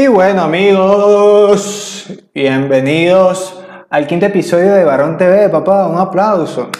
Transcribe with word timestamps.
Y 0.00 0.06
bueno 0.06 0.42
amigos, 0.42 2.06
bienvenidos 2.32 3.60
al 3.90 4.06
quinto 4.06 4.26
episodio 4.26 4.72
de 4.72 4.84
Barón 4.84 5.18
TV, 5.18 5.48
papá, 5.48 5.88
un 5.88 5.98
aplauso. 5.98 6.70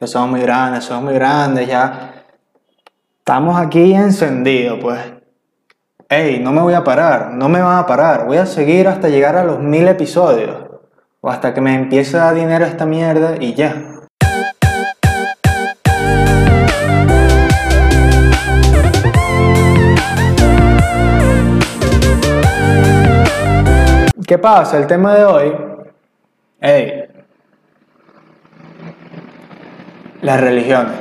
Que 0.00 0.06
somos 0.06 0.30
muy 0.30 0.40
grandes, 0.40 0.84
somos 0.84 1.04
muy 1.04 1.12
grandes, 1.12 1.68
ya 1.68 2.14
estamos 3.18 3.60
aquí 3.60 3.92
encendidos, 3.92 4.78
pues. 4.80 5.00
Ey, 6.08 6.38
no 6.38 6.50
me 6.50 6.62
voy 6.62 6.72
a 6.72 6.82
parar, 6.82 7.32
no 7.34 7.46
me 7.46 7.60
van 7.60 7.76
a 7.76 7.86
parar, 7.86 8.24
voy 8.24 8.38
a 8.38 8.46
seguir 8.46 8.88
hasta 8.88 9.10
llegar 9.10 9.36
a 9.36 9.44
los 9.44 9.58
mil 9.60 9.86
episodios. 9.88 10.56
O 11.20 11.28
hasta 11.28 11.52
que 11.52 11.60
me 11.60 11.74
empiece 11.74 12.16
a 12.16 12.20
dar 12.20 12.34
dinero 12.36 12.64
esta 12.64 12.86
mierda 12.86 13.36
y 13.38 13.52
ya. 13.52 13.91
¿Qué 24.26 24.38
pasa? 24.38 24.78
El 24.78 24.86
tema 24.86 25.14
de 25.14 25.24
hoy, 25.24 25.56
hey, 26.60 27.04
las 30.20 30.40
religiones. 30.40 30.92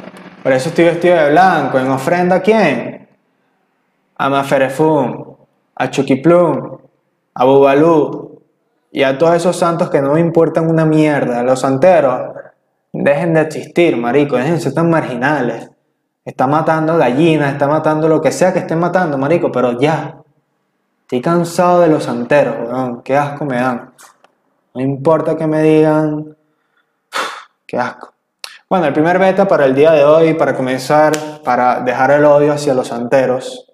Por 0.41 0.53
eso 0.53 0.69
estoy 0.69 0.85
vestido 0.85 1.15
de 1.17 1.31
blanco, 1.31 1.77
en 1.77 1.89
ofrenda 1.89 2.37
a 2.37 2.41
quién? 2.41 3.09
A 4.17 4.29
Maferefum, 4.29 5.35
a 5.75 5.89
Chuquiplum, 5.89 6.77
a 7.35 7.45
Bubalú 7.45 8.41
y 8.91 9.03
a 9.03 9.17
todos 9.17 9.35
esos 9.35 9.55
santos 9.55 9.89
que 9.89 10.01
no 10.01 10.13
me 10.13 10.19
importan 10.19 10.69
una 10.69 10.85
mierda. 10.85 11.43
Los 11.43 11.59
santeros, 11.59 12.33
dejen 12.91 13.33
de 13.33 13.41
existir, 13.41 13.97
marico, 13.97 14.37
ser 14.37 14.73
tan 14.73 14.89
marginales. 14.89 15.69
Está 16.23 16.47
matando 16.47 16.97
gallinas, 16.97 17.53
está 17.53 17.67
matando 17.67 18.07
lo 18.07 18.21
que 18.21 18.31
sea 18.31 18.53
que 18.53 18.59
estén 18.59 18.79
matando, 18.79 19.17
marico, 19.17 19.51
pero 19.51 19.79
ya, 19.79 20.21
Estoy 21.11 21.21
cansado 21.21 21.81
de 21.81 21.89
los 21.89 22.05
santeros, 22.05 22.55
weón. 22.69 23.01
Qué 23.03 23.17
asco 23.17 23.43
me 23.43 23.57
dan. 23.57 23.91
No 24.73 24.81
importa 24.81 25.35
que 25.35 25.45
me 25.45 25.61
digan. 25.61 26.37
Qué 27.67 27.77
asco. 27.77 28.13
Bueno, 28.69 28.85
el 28.85 28.93
primer 28.93 29.19
beta 29.19 29.45
para 29.45 29.65
el 29.65 29.75
día 29.75 29.91
de 29.91 30.05
hoy, 30.05 30.35
para 30.35 30.55
comenzar, 30.55 31.11
para 31.43 31.81
dejar 31.81 32.11
el 32.11 32.23
odio 32.23 32.53
hacia 32.53 32.73
los 32.73 32.87
santeros, 32.87 33.73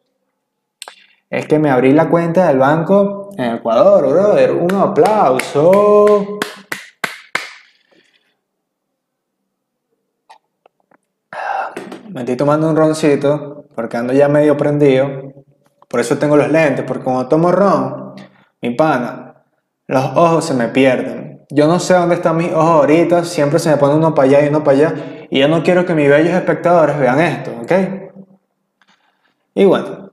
es 1.30 1.46
que 1.46 1.60
me 1.60 1.70
abrí 1.70 1.94
la 1.94 2.10
cuenta 2.10 2.48
del 2.48 2.58
banco 2.58 3.30
en 3.38 3.58
Ecuador, 3.58 4.10
brother. 4.10 4.54
Un 4.54 4.74
aplauso. 4.74 6.40
Me 12.10 12.22
estoy 12.22 12.36
tomando 12.36 12.68
un 12.68 12.76
roncito 12.76 13.66
porque 13.76 13.96
ando 13.96 14.12
ya 14.12 14.28
medio 14.28 14.58
prendido. 14.58 15.46
Por 15.88 16.00
eso 16.00 16.18
tengo 16.18 16.36
los 16.36 16.52
lentes, 16.52 16.86
porque 16.86 17.04
cuando 17.04 17.28
tomo 17.28 17.52
ron, 17.52 18.14
mi 18.62 18.72
pana, 18.72 19.44
los 19.88 20.06
ojos 20.16 20.46
se 20.46 20.54
me 20.54 20.68
pierden. 20.68 21.46
Yo 21.50 21.68
no 21.68 21.80
sé 21.80 21.94
dónde 21.94 22.16
están 22.16 22.36
mis 22.38 22.52
ojos 22.52 22.82
ahorita, 22.82 23.24
siempre 23.24 23.60
se 23.60 23.70
me 23.70 23.78
pone 23.78 23.96
uno 23.96 24.14
para 24.14 24.28
allá 24.28 24.46
y 24.46 24.50
uno 24.50 24.64
para 24.64 24.78
allá, 24.78 24.94
y 25.30 25.40
yo 25.40 25.48
no 25.48 25.64
quiero 25.64 25.86
que 25.86 25.94
mis 25.94 26.10
bellos 26.10 26.34
espectadores 26.34 27.00
vean 27.00 27.22
esto, 27.22 27.52
¿ok? 27.62 27.72
Y 29.56 29.66
bueno, 29.66 30.12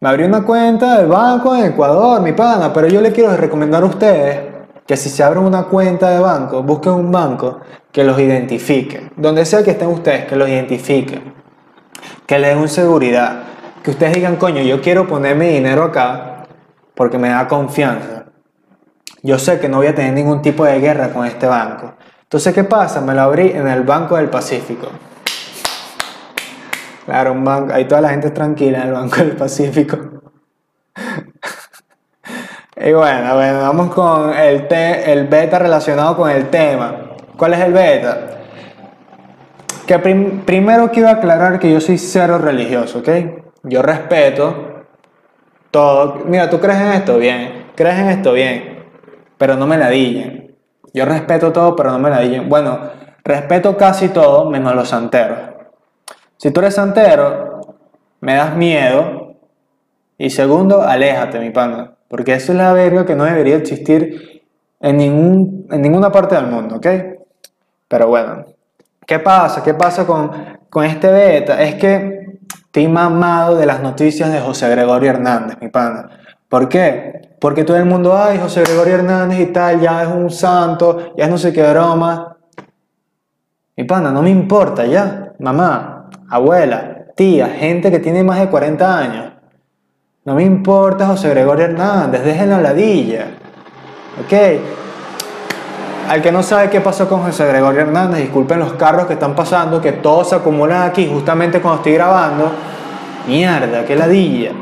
me 0.00 0.08
abrí 0.08 0.22
una 0.22 0.44
cuenta 0.44 0.98
del 0.98 1.08
banco 1.08 1.56
en 1.56 1.66
Ecuador, 1.72 2.20
mi 2.22 2.32
pana, 2.32 2.72
pero 2.72 2.86
yo 2.86 3.00
le 3.00 3.10
quiero 3.10 3.36
recomendar 3.36 3.82
a 3.82 3.86
ustedes 3.86 4.40
que 4.86 4.96
si 4.96 5.10
se 5.10 5.22
abren 5.22 5.42
una 5.42 5.64
cuenta 5.64 6.08
de 6.10 6.20
banco, 6.20 6.62
busquen 6.62 6.92
un 6.92 7.10
banco 7.10 7.60
que 7.92 8.04
los 8.04 8.18
identifique. 8.18 9.10
Donde 9.16 9.44
sea 9.44 9.62
que 9.62 9.72
estén 9.72 9.88
ustedes, 9.88 10.24
que 10.26 10.36
los 10.36 10.48
identifique. 10.48 11.20
Que 12.26 12.38
le 12.38 12.54
den 12.54 12.68
seguridad 12.68 13.42
que 13.82 13.90
ustedes 13.90 14.14
digan, 14.14 14.36
coño, 14.36 14.62
yo 14.62 14.80
quiero 14.80 15.06
poner 15.06 15.36
mi 15.36 15.46
dinero 15.46 15.84
acá 15.84 16.44
porque 16.94 17.18
me 17.18 17.28
da 17.28 17.46
confianza. 17.46 18.24
Yo 19.22 19.38
sé 19.38 19.58
que 19.58 19.68
no 19.68 19.78
voy 19.78 19.88
a 19.88 19.94
tener 19.94 20.12
ningún 20.12 20.42
tipo 20.42 20.64
de 20.64 20.78
guerra 20.80 21.10
con 21.10 21.26
este 21.26 21.46
banco. 21.46 21.94
Entonces, 22.22 22.54
¿qué 22.54 22.64
pasa? 22.64 23.00
Me 23.00 23.14
lo 23.14 23.22
abrí 23.22 23.50
en 23.50 23.66
el 23.66 23.82
Banco 23.82 24.16
del 24.16 24.28
Pacífico. 24.28 24.88
Claro, 27.06 27.32
un 27.32 27.42
banco, 27.42 27.72
ahí 27.72 27.86
toda 27.86 28.02
la 28.02 28.10
gente 28.10 28.28
es 28.28 28.34
tranquila 28.34 28.82
en 28.82 28.88
el 28.88 28.92
Banco 28.92 29.16
del 29.16 29.32
Pacífico. 29.36 29.96
y 32.76 32.92
bueno, 32.92 33.34
bueno, 33.34 33.60
vamos 33.60 33.94
con 33.94 34.34
el, 34.36 34.66
el 34.70 35.26
beta 35.26 35.58
relacionado 35.58 36.16
con 36.16 36.30
el 36.30 36.48
tema. 36.48 36.94
¿Cuál 37.36 37.54
es 37.54 37.60
el 37.60 37.72
beta? 37.72 38.18
Que 39.86 39.98
primero 39.98 40.90
quiero 40.90 41.08
aclarar 41.08 41.58
que 41.58 41.72
yo 41.72 41.80
soy 41.80 41.96
cero 41.96 42.38
religioso, 42.38 42.98
¿ok? 42.98 43.08
Yo 43.62 43.82
respeto 43.82 44.84
todo. 45.70 46.24
Mira, 46.24 46.48
tú 46.48 46.60
crees 46.60 46.80
en 46.80 46.92
esto, 46.92 47.18
bien. 47.18 47.66
Crees 47.74 47.98
en 47.98 48.08
esto, 48.08 48.32
bien. 48.32 48.84
Pero 49.36 49.56
no 49.56 49.66
me 49.66 49.76
la 49.76 49.90
dillen. 49.90 50.56
Yo 50.92 51.04
respeto 51.04 51.52
todo, 51.52 51.76
pero 51.76 51.90
no 51.90 51.98
me 51.98 52.10
la 52.10 52.20
dillen. 52.20 52.48
Bueno, 52.48 52.78
respeto 53.24 53.76
casi 53.76 54.08
todo, 54.08 54.50
menos 54.50 54.74
los 54.74 54.88
santeros. 54.88 55.38
Si 56.36 56.50
tú 56.50 56.60
eres 56.60 56.74
santero, 56.74 57.60
me 58.20 58.34
das 58.34 58.56
miedo. 58.56 59.34
Y 60.16 60.30
segundo, 60.30 60.82
aléjate, 60.82 61.38
mi 61.38 61.50
pana. 61.50 61.94
Porque 62.08 62.34
eso 62.34 62.52
es 62.52 62.58
la 62.58 62.72
verga 62.72 63.04
que 63.04 63.14
no 63.14 63.24
debería 63.24 63.56
existir 63.56 64.42
en, 64.80 64.96
ningún, 64.96 65.66
en 65.70 65.82
ninguna 65.82 66.10
parte 66.10 66.34
del 66.34 66.46
mundo, 66.46 66.76
¿ok? 66.76 66.86
Pero 67.86 68.08
bueno, 68.08 68.44
¿qué 69.06 69.18
pasa? 69.18 69.62
¿Qué 69.62 69.74
pasa 69.74 70.06
con, 70.06 70.30
con 70.70 70.84
este 70.84 71.10
beta? 71.10 71.62
Es 71.62 71.74
que 71.74 72.27
Estoy 72.78 72.92
mamado 72.92 73.56
de 73.56 73.66
las 73.66 73.82
noticias 73.82 74.30
de 74.30 74.38
José 74.38 74.68
Gregorio 74.70 75.10
Hernández, 75.10 75.56
mi 75.60 75.68
pana. 75.68 76.10
¿Por 76.48 76.68
qué? 76.68 77.34
Porque 77.40 77.64
todo 77.64 77.76
el 77.76 77.86
mundo, 77.86 78.16
ay, 78.16 78.38
José 78.38 78.62
Gregorio 78.62 78.94
Hernández 78.94 79.40
y 79.40 79.46
tal, 79.46 79.80
ya 79.80 80.04
es 80.04 80.08
un 80.08 80.30
santo, 80.30 81.12
ya 81.16 81.26
no 81.26 81.36
sé 81.36 81.52
qué 81.52 81.68
broma. 81.68 82.36
Mi 83.76 83.82
pana, 83.82 84.12
no 84.12 84.22
me 84.22 84.30
importa 84.30 84.86
ya. 84.86 85.32
Mamá, 85.40 86.08
abuela, 86.30 87.06
tía, 87.16 87.48
gente 87.48 87.90
que 87.90 87.98
tiene 87.98 88.22
más 88.22 88.38
de 88.38 88.48
40 88.48 88.96
años. 88.96 89.32
No 90.24 90.36
me 90.36 90.44
importa 90.44 91.08
José 91.08 91.30
Gregorio 91.30 91.64
Hernández, 91.64 92.22
dejen 92.22 92.50
la 92.50 92.60
ladilla. 92.60 93.26
¿Ok? 94.24 94.32
Al 96.08 96.22
que 96.22 96.32
no 96.32 96.42
sabe 96.42 96.70
qué 96.70 96.80
pasó 96.80 97.06
con 97.06 97.20
José 97.20 97.46
Gregorio 97.46 97.82
Hernández, 97.82 98.22
disculpen 98.22 98.58
los 98.60 98.72
carros 98.72 99.06
que 99.06 99.12
están 99.12 99.34
pasando, 99.34 99.78
que 99.78 99.92
todos 99.92 100.30
se 100.30 100.36
acumulan 100.36 100.88
aquí 100.88 101.06
justamente 101.06 101.60
cuando 101.60 101.80
estoy 101.80 101.92
grabando. 101.92 102.50
Mierda, 103.26 103.84
qué 103.84 103.94
ladilla. 103.94 104.52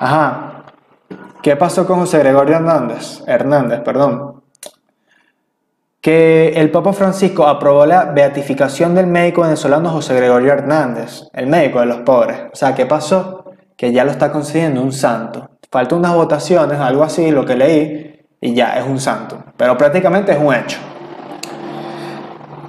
Ajá. 0.00 0.64
¿Qué 1.40 1.54
pasó 1.54 1.86
con 1.86 2.00
José 2.00 2.18
Gregorio 2.18 2.56
Hernández? 2.56 3.22
Hernández, 3.24 3.82
perdón. 3.82 4.42
Que 6.00 6.54
el 6.56 6.72
Papa 6.72 6.92
Francisco 6.92 7.46
aprobó 7.46 7.86
la 7.86 8.06
beatificación 8.06 8.92
del 8.92 9.06
médico 9.06 9.42
venezolano 9.42 9.90
José 9.90 10.16
Gregorio 10.16 10.54
Hernández, 10.54 11.22
el 11.32 11.46
médico 11.46 11.78
de 11.78 11.86
los 11.86 11.98
pobres. 11.98 12.36
O 12.52 12.56
sea, 12.56 12.74
¿qué 12.74 12.84
pasó? 12.84 13.44
Que 13.76 13.92
ya 13.92 14.02
lo 14.02 14.10
está 14.10 14.32
concediendo 14.32 14.82
un 14.82 14.92
santo. 14.92 15.50
Faltan 15.70 16.00
unas 16.00 16.16
votaciones, 16.16 16.80
algo 16.80 17.04
así, 17.04 17.30
lo 17.30 17.44
que 17.44 17.54
leí, 17.54 18.19
y 18.40 18.54
ya 18.54 18.78
es 18.78 18.86
un 18.86 18.98
santo. 18.98 19.42
Pero 19.56 19.76
prácticamente 19.76 20.32
es 20.32 20.38
un 20.38 20.54
hecho. 20.54 20.78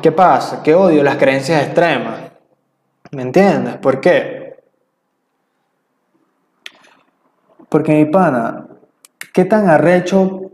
¿Qué 0.01 0.11
pasa? 0.11 0.63
Que 0.63 0.73
odio 0.73 1.03
las 1.03 1.15
creencias 1.17 1.63
extremas. 1.63 2.31
¿Me 3.11 3.21
entiendes? 3.21 3.77
¿Por 3.77 4.01
qué? 4.01 4.55
Porque 7.69 7.93
mi 7.93 8.05
pana, 8.05 8.65
¿qué 9.33 9.45
tan 9.45 9.69
arrecho 9.69 10.51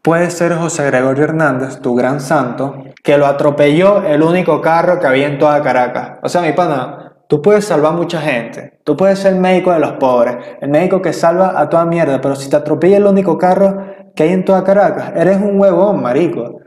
puede 0.00 0.30
ser 0.30 0.54
José 0.56 0.86
Gregorio 0.86 1.24
Hernández, 1.24 1.80
tu 1.80 1.94
gran 1.94 2.20
santo, 2.20 2.84
que 3.02 3.18
lo 3.18 3.26
atropelló 3.26 4.04
el 4.04 4.22
único 4.22 4.60
carro 4.60 4.98
que 5.00 5.06
había 5.06 5.26
en 5.26 5.38
toda 5.38 5.62
Caracas? 5.62 6.18
O 6.22 6.28
sea, 6.28 6.40
mi 6.40 6.52
pana, 6.52 7.01
tú 7.32 7.40
puedes 7.40 7.64
salvar 7.64 7.94
mucha 7.94 8.20
gente. 8.20 8.78
Tú 8.84 8.94
puedes 8.94 9.20
ser 9.20 9.32
el 9.32 9.40
médico 9.40 9.72
de 9.72 9.78
los 9.78 9.92
pobres, 9.92 10.36
el 10.60 10.68
médico 10.68 11.00
que 11.00 11.14
salva 11.14 11.58
a 11.58 11.66
toda 11.66 11.86
mierda, 11.86 12.20
pero 12.20 12.36
si 12.36 12.50
te 12.50 12.56
atropella 12.56 12.98
el 12.98 13.06
único 13.06 13.38
carro 13.38 13.86
que 14.14 14.24
hay 14.24 14.34
en 14.34 14.44
toda 14.44 14.62
Caracas. 14.62 15.14
Eres 15.16 15.38
un 15.38 15.58
huevón, 15.58 16.02
marico. 16.02 16.60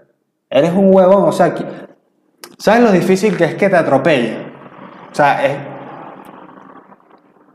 Eres 0.50 0.72
un 0.72 0.92
huevón. 0.92 1.30
O 1.30 1.32
sea, 1.32 1.54
¿sabes 2.58 2.82
lo 2.82 2.92
difícil 2.92 3.38
que 3.38 3.44
es 3.44 3.54
que 3.54 3.70
te 3.70 3.76
atropellen? 3.76 4.54
O 5.12 5.14
sea, 5.14 5.46
es, 5.46 5.56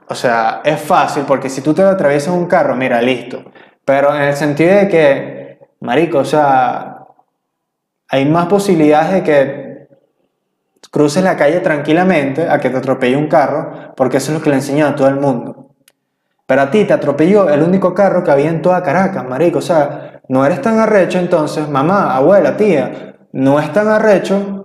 o 0.08 0.14
sea, 0.14 0.60
es 0.62 0.80
fácil 0.80 1.24
porque 1.26 1.48
si 1.48 1.62
tú 1.62 1.74
te 1.74 1.82
atraviesas 1.82 2.32
un 2.32 2.46
carro, 2.46 2.76
mira, 2.76 3.02
listo. 3.02 3.42
Pero 3.84 4.14
en 4.14 4.22
el 4.22 4.36
sentido 4.36 4.76
de 4.76 4.88
que, 4.88 5.58
marico, 5.80 6.18
o 6.18 6.24
sea, 6.24 7.06
hay 8.08 8.24
más 8.26 8.46
posibilidades 8.46 9.14
de 9.14 9.22
que 9.24 9.69
cruces 10.90 11.22
la 11.22 11.36
calle 11.36 11.60
tranquilamente 11.60 12.48
a 12.48 12.58
que 12.58 12.70
te 12.70 12.78
atropelle 12.78 13.16
un 13.16 13.28
carro, 13.28 13.94
porque 13.96 14.18
eso 14.18 14.32
es 14.32 14.38
lo 14.38 14.44
que 14.44 14.50
le 14.50 14.56
enseñan 14.56 14.92
a 14.92 14.96
todo 14.96 15.08
el 15.08 15.16
mundo. 15.16 15.74
Pero 16.46 16.62
a 16.62 16.70
ti 16.70 16.84
te 16.84 16.92
atropelló 16.92 17.48
el 17.48 17.62
único 17.62 17.94
carro 17.94 18.24
que 18.24 18.30
había 18.30 18.50
en 18.50 18.62
toda 18.62 18.82
Caracas, 18.82 19.24
marico. 19.28 19.58
O 19.58 19.62
sea, 19.62 20.20
no 20.28 20.44
eres 20.44 20.60
tan 20.62 20.78
arrecho 20.78 21.18
entonces, 21.18 21.68
mamá, 21.68 22.14
abuela, 22.16 22.56
tía, 22.56 23.16
no 23.32 23.60
es 23.60 23.72
tan 23.72 23.88
arrecho, 23.88 24.64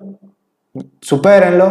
supérenlo. 1.01 1.67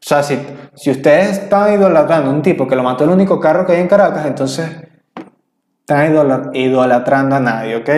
O 0.00 0.08
sea, 0.08 0.22
si, 0.22 0.38
si 0.74 0.90
ustedes 0.90 1.38
están 1.38 1.72
idolatrando 1.74 2.30
a 2.30 2.34
un 2.34 2.42
tipo 2.42 2.66
que 2.66 2.76
lo 2.76 2.82
mató 2.82 3.04
el 3.04 3.10
único 3.10 3.40
carro 3.40 3.66
que 3.66 3.72
hay 3.72 3.80
en 3.80 3.88
Caracas, 3.88 4.26
entonces 4.26 4.70
están 5.80 6.12
idola- 6.12 6.50
idolatrando 6.52 7.36
a 7.36 7.40
nadie, 7.40 7.76
¿ok? 7.76 7.90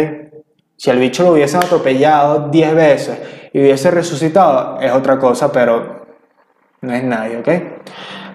Si 0.81 0.89
el 0.89 0.99
bicho 0.99 1.25
lo 1.25 1.33
hubiesen 1.33 1.63
atropellado 1.63 2.49
10 2.49 2.75
veces 2.75 3.19
y 3.53 3.61
hubiese 3.61 3.91
resucitado, 3.91 4.81
es 4.81 4.91
otra 4.91 5.19
cosa, 5.19 5.53
pero 5.53 6.07
no 6.81 6.95
es 6.95 7.05
nadie, 7.05 7.37
¿ok? 7.37 7.49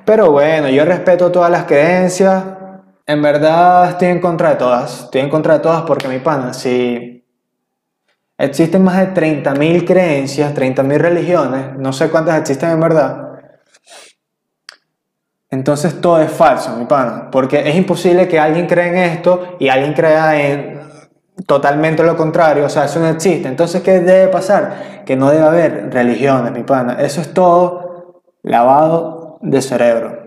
Pero 0.06 0.30
bueno, 0.30 0.70
yo 0.70 0.86
respeto 0.86 1.32
todas 1.32 1.50
las 1.50 1.64
creencias. 1.64 2.44
En 3.08 3.24
verdad 3.24 3.90
estoy 3.90 4.10
en 4.10 4.22
contra 4.22 4.52
de 4.52 4.56
todas. 4.58 5.06
Estoy 5.06 5.22
en 5.22 5.30
contra 5.32 5.56
de 5.56 5.60
todas 5.62 5.82
porque 5.88 6.08
mi 6.08 6.20
pana, 6.20 6.54
si 6.54 7.26
existen 8.38 8.84
más 8.84 8.98
de 8.98 9.12
30.000 9.20 9.84
creencias, 9.84 10.54
30.000 10.54 10.98
religiones, 11.00 11.76
no 11.80 11.92
sé 11.94 12.12
cuántas 12.12 12.40
existen 12.40 12.70
en 12.70 12.80
verdad, 12.80 13.26
entonces 15.50 16.00
todo 16.00 16.22
es 16.22 16.32
falso, 16.32 16.76
mi 16.76 16.86
pana, 16.86 17.30
porque 17.32 17.68
es 17.68 17.76
imposible 17.76 18.28
que 18.28 18.40
alguien 18.40 18.68
crea 18.68 18.88
en 18.88 18.98
esto 18.98 19.56
y 19.60 19.68
alguien 19.68 19.94
crea 19.94 20.40
en 20.40 20.76
totalmente 21.46 22.04
lo 22.04 22.16
contrario, 22.16 22.66
o 22.66 22.70
sea, 22.70 22.86
eso 22.86 23.00
no 23.00 23.08
existe. 23.08 23.48
Entonces, 23.48 23.82
¿qué 23.82 24.00
debe 24.00 24.28
pasar? 24.32 25.04
Que 25.06 25.16
no 25.16 25.30
debe 25.30 25.46
haber 25.46 25.94
religiones, 25.94 26.52
mi 26.52 26.64
pana. 26.64 26.98
Eso 27.00 27.22
es 27.22 27.34
todo 27.34 28.24
lavado 28.44 29.38
de 29.42 29.62
cerebro. 29.62 30.26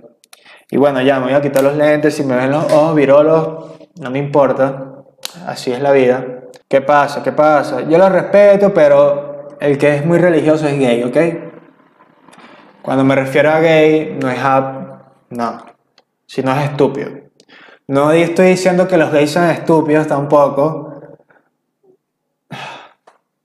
Y 0.70 0.76
bueno, 0.76 1.00
ya 1.00 1.18
me 1.18 1.26
voy 1.26 1.34
a 1.34 1.40
quitar 1.40 1.62
los 1.62 1.76
lentes, 1.76 2.14
si 2.14 2.24
me 2.24 2.36
ven 2.36 2.50
los 2.50 2.64
ojos 2.72 2.94
virolos, 2.94 3.64
no 4.00 4.10
me 4.10 4.18
importa, 4.18 5.04
así 5.46 5.72
es 5.72 5.80
la 5.80 5.92
vida. 5.92 6.24
¿Qué 6.68 6.82
pasa? 6.82 7.22
¿Qué 7.22 7.32
pasa? 7.32 7.80
Yo 7.82 7.96
lo 7.96 8.08
respeto, 8.10 8.74
pero 8.74 9.56
el 9.60 9.78
que 9.78 9.96
es 9.96 10.04
muy 10.04 10.18
religioso 10.18 10.66
es 10.66 10.78
gay, 10.78 11.02
¿ok? 11.04 11.16
Cuando 12.82 13.04
me 13.04 13.14
refiero 13.14 13.50
a 13.50 13.60
gay, 13.60 14.18
no 14.20 14.30
es 14.30 14.38
a... 14.40 15.14
No, 15.30 15.62
sino 16.26 16.52
es 16.52 16.70
estúpido. 16.70 17.10
No 17.86 18.12
estoy 18.12 18.48
diciendo 18.48 18.86
que 18.86 18.98
los 18.98 19.10
gays 19.10 19.30
son 19.30 19.48
estúpidos 19.48 20.06
tampoco. 20.06 20.87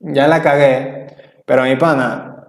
Ya 0.03 0.27
la 0.27 0.41
cagué. 0.41 1.07
Pero 1.45 1.63
mi 1.63 1.75
pana, 1.75 2.47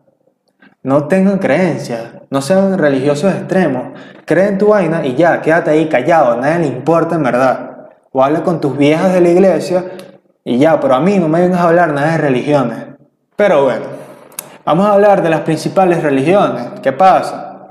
no 0.83 1.07
tengan 1.09 1.39
creencias. 1.39 2.13
No 2.31 2.41
sean 2.43 2.77
religiosos 2.79 3.33
extremos. 3.33 3.99
Cree 4.25 4.49
en 4.49 4.59
tu 4.59 4.69
vaina 4.69 5.07
y 5.07 5.15
ya, 5.15 5.41
quédate 5.41 5.71
ahí 5.71 5.89
callado. 5.89 6.33
A 6.33 6.37
nadie 6.37 6.61
le 6.61 6.67
importa 6.67 7.15
en 7.15 7.23
verdad. 7.23 7.71
O 8.13 8.23
habla 8.23 8.43
con 8.43 8.61
tus 8.61 8.77
viejas 8.77 9.13
de 9.13 9.21
la 9.21 9.29
iglesia 9.29 9.85
y 10.45 10.59
ya, 10.59 10.79
pero 10.81 10.95
a 10.95 11.01
mí 11.01 11.19
no 11.19 11.29
me 11.29 11.41
vengas 11.41 11.61
a 11.61 11.69
hablar 11.69 11.93
nada 11.93 12.13
de 12.13 12.19
religiones. 12.19 12.79
Pero 13.37 13.65
bueno, 13.65 13.87
vamos 14.65 14.87
a 14.87 14.93
hablar 14.93 15.23
de 15.23 15.31
las 15.31 15.41
principales 15.41 16.03
religiones. 16.03 16.81
¿Qué 16.83 16.93
pasa? 16.93 17.69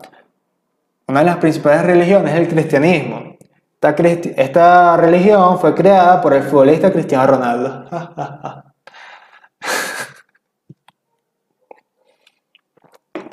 Una 1.07 1.19
de 1.19 1.25
las 1.25 1.37
principales 1.37 1.83
religiones 1.85 2.33
es 2.33 2.39
el 2.39 2.47
cristianismo. 2.47 3.35
Esta, 3.75 3.95
cristi- 3.95 4.33
esta 4.37 4.95
religión 4.97 5.59
fue 5.59 5.75
creada 5.75 6.21
por 6.21 6.33
el 6.33 6.43
futbolista 6.43 6.91
Cristiano 6.91 7.27
Ronaldo. 7.27 7.85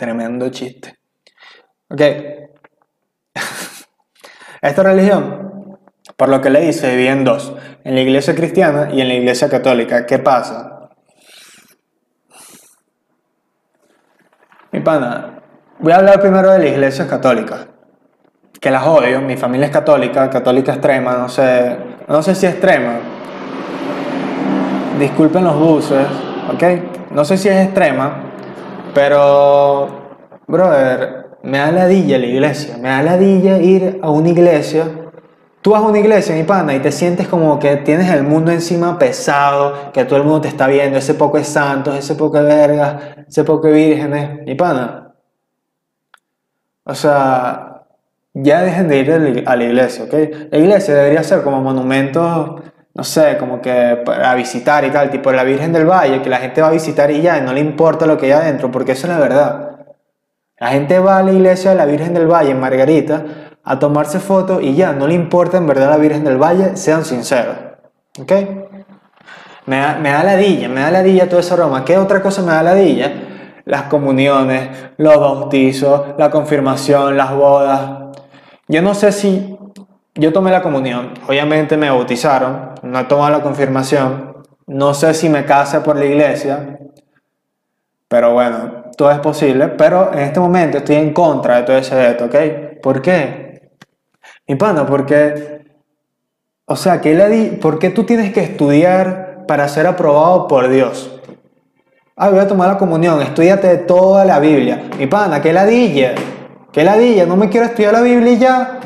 Tremendo 0.00 0.48
chiste. 0.48 0.94
Ok. 1.90 2.00
Esta 4.62 4.82
religión, 4.82 5.78
por 6.16 6.30
lo 6.30 6.40
que 6.40 6.48
leí, 6.48 6.72
se 6.72 6.92
divide 6.92 7.10
en 7.10 7.22
dos. 7.22 7.52
En 7.84 7.96
la 7.96 8.00
iglesia 8.00 8.34
cristiana 8.34 8.88
y 8.90 9.02
en 9.02 9.08
la 9.08 9.14
iglesia 9.14 9.50
católica. 9.50 10.06
¿Qué 10.06 10.18
pasa? 10.18 10.88
Mi 14.72 14.80
pana, 14.80 15.42
voy 15.80 15.92
a 15.92 15.96
hablar 15.96 16.18
primero 16.18 16.50
de 16.50 16.60
la 16.60 16.68
iglesia 16.68 17.06
católica. 17.06 17.68
Que 18.58 18.70
las 18.70 18.86
odio, 18.86 19.20
mi 19.20 19.36
familia 19.36 19.66
es 19.66 19.72
católica, 19.72 20.30
católica 20.30 20.72
extrema, 20.72 21.18
no 21.18 21.28
sé, 21.28 21.76
no 22.08 22.22
sé 22.22 22.34
si 22.34 22.46
extrema. 22.46 23.00
Disculpen 24.98 25.44
los 25.44 25.58
buses, 25.58 26.06
¿ok? 26.54 27.10
No 27.10 27.22
sé 27.22 27.36
si 27.36 27.48
es 27.48 27.66
extrema, 27.66 28.29
pero, 28.94 29.88
brother, 30.46 31.26
me 31.42 31.58
da 31.58 31.70
ladilla 31.72 32.18
la 32.18 32.26
iglesia, 32.26 32.76
me 32.78 32.88
da 32.88 33.02
ladilla 33.02 33.58
ir 33.58 33.98
a 34.02 34.10
una 34.10 34.28
iglesia. 34.28 34.84
Tú 35.62 35.72
vas 35.72 35.82
a 35.82 35.86
una 35.86 35.98
iglesia, 35.98 36.34
mi 36.34 36.44
pana, 36.44 36.74
y 36.74 36.80
te 36.80 36.90
sientes 36.90 37.28
como 37.28 37.58
que 37.58 37.76
tienes 37.76 38.10
el 38.10 38.22
mundo 38.22 38.50
encima 38.50 38.98
pesado, 38.98 39.92
que 39.92 40.04
todo 40.04 40.16
el 40.16 40.24
mundo 40.24 40.42
te 40.42 40.48
está 40.48 40.66
viendo, 40.66 40.98
ese 40.98 41.14
poco 41.14 41.36
de 41.36 41.44
santos, 41.44 41.94
ese 41.96 42.14
poco 42.14 42.38
de 42.38 42.44
vergas, 42.44 43.02
ese 43.28 43.44
poco 43.44 43.66
de 43.68 43.74
vírgenes, 43.74 44.46
mi 44.46 44.54
pana. 44.54 45.14
O 46.84 46.94
sea, 46.94 47.82
ya 48.34 48.62
dejen 48.62 48.88
de 48.88 48.98
ir 48.98 49.12
a 49.46 49.56
la- 49.56 49.64
iglesia, 49.64 50.04
¿ok? 50.04 50.14
La 50.50 50.58
iglesia 50.58 50.94
debería 50.94 51.22
ser 51.22 51.42
como 51.42 51.60
monumento, 51.62 52.62
no 53.00 53.04
sé, 53.04 53.38
como 53.38 53.62
que 53.62 54.02
para 54.04 54.34
visitar 54.34 54.84
y 54.84 54.90
tal, 54.90 55.08
tipo 55.08 55.32
la 55.32 55.42
Virgen 55.42 55.72
del 55.72 55.86
Valle, 55.86 56.20
que 56.20 56.28
la 56.28 56.36
gente 56.36 56.60
va 56.60 56.68
a 56.68 56.70
visitar 56.70 57.10
y 57.10 57.22
ya, 57.22 57.38
y 57.38 57.40
no 57.40 57.54
le 57.54 57.60
importa 57.60 58.04
lo 58.04 58.18
que 58.18 58.26
hay 58.26 58.32
adentro, 58.32 58.70
porque 58.70 58.92
eso 58.92 59.06
es 59.06 59.14
la 59.14 59.18
verdad. 59.18 59.86
La 60.58 60.68
gente 60.68 60.98
va 60.98 61.16
a 61.16 61.22
la 61.22 61.32
iglesia 61.32 61.70
de 61.70 61.76
la 61.76 61.86
Virgen 61.86 62.12
del 62.12 62.26
Valle 62.26 62.50
en 62.50 62.60
Margarita 62.60 63.24
a 63.64 63.78
tomarse 63.78 64.20
fotos 64.20 64.62
y 64.62 64.74
ya, 64.74 64.92
no 64.92 65.06
le 65.06 65.14
importa 65.14 65.56
en 65.56 65.66
verdad 65.66 65.88
la 65.88 65.96
Virgen 65.96 66.24
del 66.24 66.36
Valle, 66.36 66.76
sean 66.76 67.06
sinceros, 67.06 67.56
¿ok? 68.20 68.32
Me 69.64 69.80
da, 69.80 69.96
me 69.98 70.10
da 70.10 70.22
ladilla, 70.22 70.68
me 70.68 70.82
da 70.82 70.90
ladilla 70.90 71.26
toda 71.26 71.40
esa 71.40 71.56
broma. 71.56 71.86
¿Qué 71.86 71.96
otra 71.96 72.20
cosa 72.20 72.42
me 72.42 72.52
da 72.52 72.62
ladilla? 72.62 73.14
Las 73.64 73.84
comuniones, 73.84 74.68
los 74.98 75.18
bautizos, 75.18 76.18
la 76.18 76.30
confirmación, 76.30 77.16
las 77.16 77.34
bodas. 77.34 78.18
Yo 78.68 78.82
no 78.82 78.92
sé 78.92 79.10
si 79.10 79.56
yo 80.14 80.32
tomé 80.32 80.50
la 80.50 80.60
comunión, 80.60 81.14
obviamente 81.28 81.76
me 81.76 81.88
bautizaron, 81.88 82.69
no 82.82 82.98
he 83.00 83.04
tomado 83.04 83.30
la 83.30 83.42
confirmación, 83.42 84.36
no 84.66 84.94
sé 84.94 85.14
si 85.14 85.28
me 85.28 85.44
case 85.44 85.80
por 85.80 85.96
la 85.96 86.04
iglesia, 86.04 86.78
pero 88.08 88.32
bueno, 88.32 88.84
todo 88.96 89.10
es 89.10 89.18
posible, 89.18 89.68
pero 89.68 90.12
en 90.12 90.20
este 90.20 90.40
momento 90.40 90.78
estoy 90.78 90.96
en 90.96 91.12
contra 91.12 91.56
de 91.58 91.62
todo 91.62 91.76
ese 91.76 91.94
veto, 91.94 92.24
¿ok? 92.26 92.80
¿Por 92.82 93.00
qué? 93.00 93.70
Mi 94.48 94.56
pana, 94.56 94.84
porque, 94.84 95.64
o 96.66 96.76
sea, 96.76 97.00
¿qué 97.00 97.14
le 97.14 97.28
di- 97.28 97.50
¿por 97.56 97.78
qué 97.78 97.90
tú 97.90 98.04
tienes 98.04 98.32
que 98.32 98.40
estudiar 98.42 99.44
para 99.46 99.68
ser 99.68 99.86
aprobado 99.86 100.48
por 100.48 100.68
Dios? 100.68 101.20
Ah, 102.16 102.28
voy 102.30 102.40
a 102.40 102.48
tomar 102.48 102.68
la 102.68 102.78
comunión, 102.78 103.22
estudiate 103.22 103.78
toda 103.78 104.24
la 104.24 104.38
Biblia. 104.40 104.82
Mi 104.98 105.06
pana, 105.06 105.40
¿qué 105.40 105.52
ladilla? 105.52 106.14
¿Qué 106.72 106.84
ladilla? 106.84 107.24
No 107.26 107.36
me 107.36 107.48
quiero 107.48 107.66
estudiar 107.66 107.92
la 107.92 108.02
Biblia 108.02 108.32
y 108.32 108.38
ya. 108.38 108.78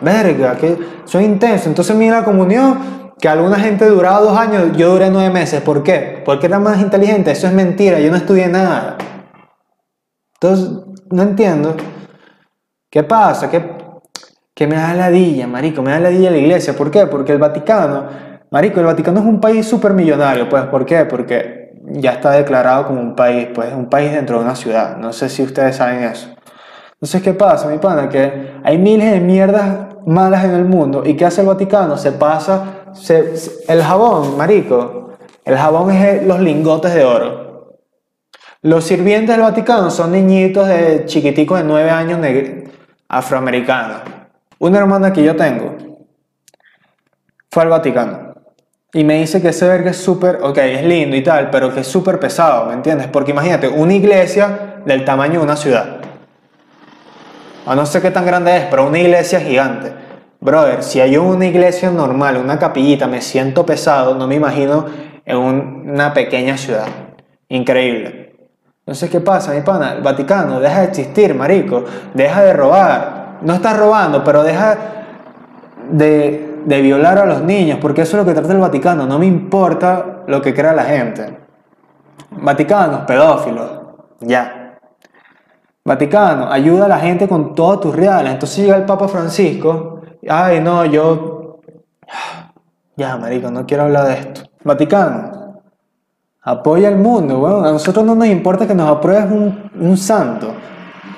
Verga, 0.00 0.56
que 0.56 0.78
soy 1.04 1.24
intenso. 1.24 1.68
Entonces 1.68 1.94
mira 1.96 2.20
la 2.20 2.24
comunión, 2.24 3.05
que 3.20 3.28
alguna 3.28 3.58
gente 3.58 3.86
duraba 3.86 4.20
dos 4.20 4.38
años, 4.38 4.76
yo 4.76 4.90
duré 4.90 5.10
nueve 5.10 5.30
meses. 5.30 5.62
¿Por 5.62 5.82
qué? 5.82 6.22
Porque 6.24 6.46
era 6.46 6.58
más 6.58 6.80
inteligente. 6.80 7.30
Eso 7.30 7.46
es 7.46 7.52
mentira, 7.52 7.98
yo 7.98 8.10
no 8.10 8.16
estudié 8.16 8.48
nada. 8.48 8.96
Entonces, 10.34 10.70
no 11.10 11.22
entiendo. 11.22 11.74
¿Qué 12.90 13.02
pasa? 13.02 13.50
¿Qué, 13.50 14.66
me 14.66 14.76
da 14.76 14.94
ladilla, 14.94 15.46
marico? 15.46 15.82
Me 15.82 15.92
da 15.92 16.00
ladilla 16.00 16.30
la 16.30 16.38
iglesia. 16.38 16.76
¿Por 16.76 16.90
qué? 16.90 17.06
Porque 17.06 17.32
el 17.32 17.38
Vaticano, 17.38 18.06
marico, 18.50 18.80
el 18.80 18.86
Vaticano 18.86 19.20
es 19.20 19.26
un 19.26 19.40
país 19.40 19.66
súper 19.66 19.92
millonario. 19.92 20.48
Pues, 20.48 20.64
¿por 20.64 20.84
qué? 20.84 21.06
Porque 21.06 21.74
ya 21.86 22.12
está 22.12 22.32
declarado 22.32 22.86
como 22.86 23.00
un 23.00 23.16
país, 23.16 23.48
pues, 23.54 23.72
un 23.72 23.88
país 23.88 24.12
dentro 24.12 24.38
de 24.38 24.44
una 24.44 24.56
ciudad. 24.56 24.98
No 24.98 25.12
sé 25.12 25.30
si 25.30 25.42
ustedes 25.42 25.76
saben 25.76 26.04
eso. 26.04 26.28
Entonces, 26.92 27.22
¿qué 27.22 27.32
pasa, 27.32 27.68
mi 27.68 27.78
pana? 27.78 28.08
Que 28.08 28.60
hay 28.62 28.78
miles 28.78 29.10
de 29.10 29.20
mierdas 29.20 29.96
malas 30.06 30.44
en 30.44 30.52
el 30.52 30.64
mundo. 30.64 31.02
¿Y 31.04 31.16
qué 31.16 31.24
hace 31.24 31.40
el 31.40 31.46
Vaticano? 31.46 31.96
Se 31.96 32.12
pasa. 32.12 32.75
El 33.68 33.82
jabón, 33.82 34.36
marico. 34.36 35.12
El 35.44 35.56
jabón 35.56 35.90
es 35.92 36.26
los 36.26 36.40
lingotes 36.40 36.94
de 36.94 37.04
oro. 37.04 37.78
Los 38.62 38.84
sirvientes 38.84 39.36
del 39.36 39.42
Vaticano 39.42 39.90
son 39.90 40.12
niñitos 40.12 40.66
de 40.66 41.04
chiquiticos 41.06 41.58
de 41.58 41.64
9 41.64 41.90
años 41.90 42.18
afroamericanos. 43.08 44.02
Una 44.58 44.78
hermana 44.78 45.12
que 45.12 45.22
yo 45.22 45.36
tengo 45.36 45.76
fue 47.50 47.62
al 47.62 47.68
Vaticano. 47.68 48.34
Y 48.92 49.04
me 49.04 49.18
dice 49.20 49.42
que 49.42 49.48
ese 49.48 49.68
verga 49.68 49.90
es 49.90 49.98
súper, 49.98 50.38
ok, 50.42 50.58
es 50.58 50.84
lindo 50.84 51.16
y 51.16 51.22
tal, 51.22 51.50
pero 51.50 51.72
que 51.72 51.80
es 51.80 51.86
súper 51.86 52.18
pesado, 52.18 52.66
¿me 52.66 52.72
entiendes? 52.72 53.08
Porque 53.08 53.32
imagínate, 53.32 53.68
una 53.68 53.92
iglesia 53.92 54.80
del 54.84 55.04
tamaño 55.04 55.40
de 55.40 55.44
una 55.44 55.56
ciudad. 55.56 55.98
O 57.66 57.74
no 57.74 57.84
sé 57.84 58.00
qué 58.00 58.10
tan 58.10 58.24
grande 58.24 58.56
es, 58.56 58.64
pero 58.70 58.86
una 58.86 58.98
iglesia 58.98 59.40
gigante. 59.40 60.05
Brother, 60.40 60.82
si 60.82 61.00
hay 61.00 61.16
una 61.16 61.46
iglesia 61.46 61.90
normal, 61.90 62.36
una 62.36 62.58
capillita, 62.58 63.06
me 63.06 63.20
siento 63.20 63.64
pesado, 63.66 64.14
no 64.14 64.26
me 64.26 64.34
imagino 64.36 64.86
en 65.24 65.36
un- 65.36 65.90
una 65.90 66.12
pequeña 66.12 66.56
ciudad. 66.56 66.86
Increíble. 67.48 68.34
Entonces, 68.80 69.10
¿qué 69.10 69.20
pasa, 69.20 69.52
mi 69.52 69.62
pana? 69.62 69.94
El 69.94 70.02
Vaticano 70.02 70.60
deja 70.60 70.80
de 70.80 70.86
existir, 70.86 71.34
marico. 71.34 71.84
Deja 72.14 72.42
de 72.42 72.52
robar. 72.52 73.38
No 73.42 73.54
está 73.54 73.74
robando, 73.74 74.22
pero 74.22 74.42
deja 74.44 74.76
de, 75.90 76.60
de 76.64 76.80
violar 76.82 77.18
a 77.18 77.26
los 77.26 77.42
niños, 77.42 77.78
porque 77.80 78.02
eso 78.02 78.16
es 78.16 78.22
lo 78.24 78.28
que 78.28 78.34
trata 78.38 78.52
el 78.52 78.60
Vaticano. 78.60 79.06
No 79.06 79.18
me 79.18 79.26
importa 79.26 80.22
lo 80.28 80.40
que 80.40 80.54
crea 80.54 80.72
la 80.72 80.84
gente. 80.84 81.36
Vaticanos, 82.30 83.00
pedófilos. 83.06 83.70
Ya. 84.20 84.78
Vaticano, 85.84 86.50
ayuda 86.50 86.86
a 86.86 86.88
la 86.88 86.98
gente 86.98 87.26
con 87.28 87.54
todos 87.54 87.80
tus 87.80 87.94
reales. 87.96 88.32
Entonces 88.32 88.58
llega 88.64 88.76
el 88.76 88.84
Papa 88.84 89.08
Francisco, 89.08 89.95
ay 90.28 90.60
no, 90.60 90.84
yo... 90.84 91.60
Ya, 92.98 93.18
marico, 93.18 93.50
no 93.50 93.66
quiero 93.66 93.82
hablar 93.82 94.06
de 94.06 94.14
esto. 94.14 94.40
Vaticano, 94.64 95.60
apoya 96.40 96.88
al 96.88 96.96
mundo, 96.96 97.38
bueno, 97.38 97.62
a 97.62 97.72
nosotros 97.72 98.06
no 98.06 98.14
nos 98.14 98.26
importa 98.28 98.66
que 98.66 98.74
nos 98.74 98.88
apruebes 98.88 99.30
un, 99.30 99.96
santo. 99.98 100.54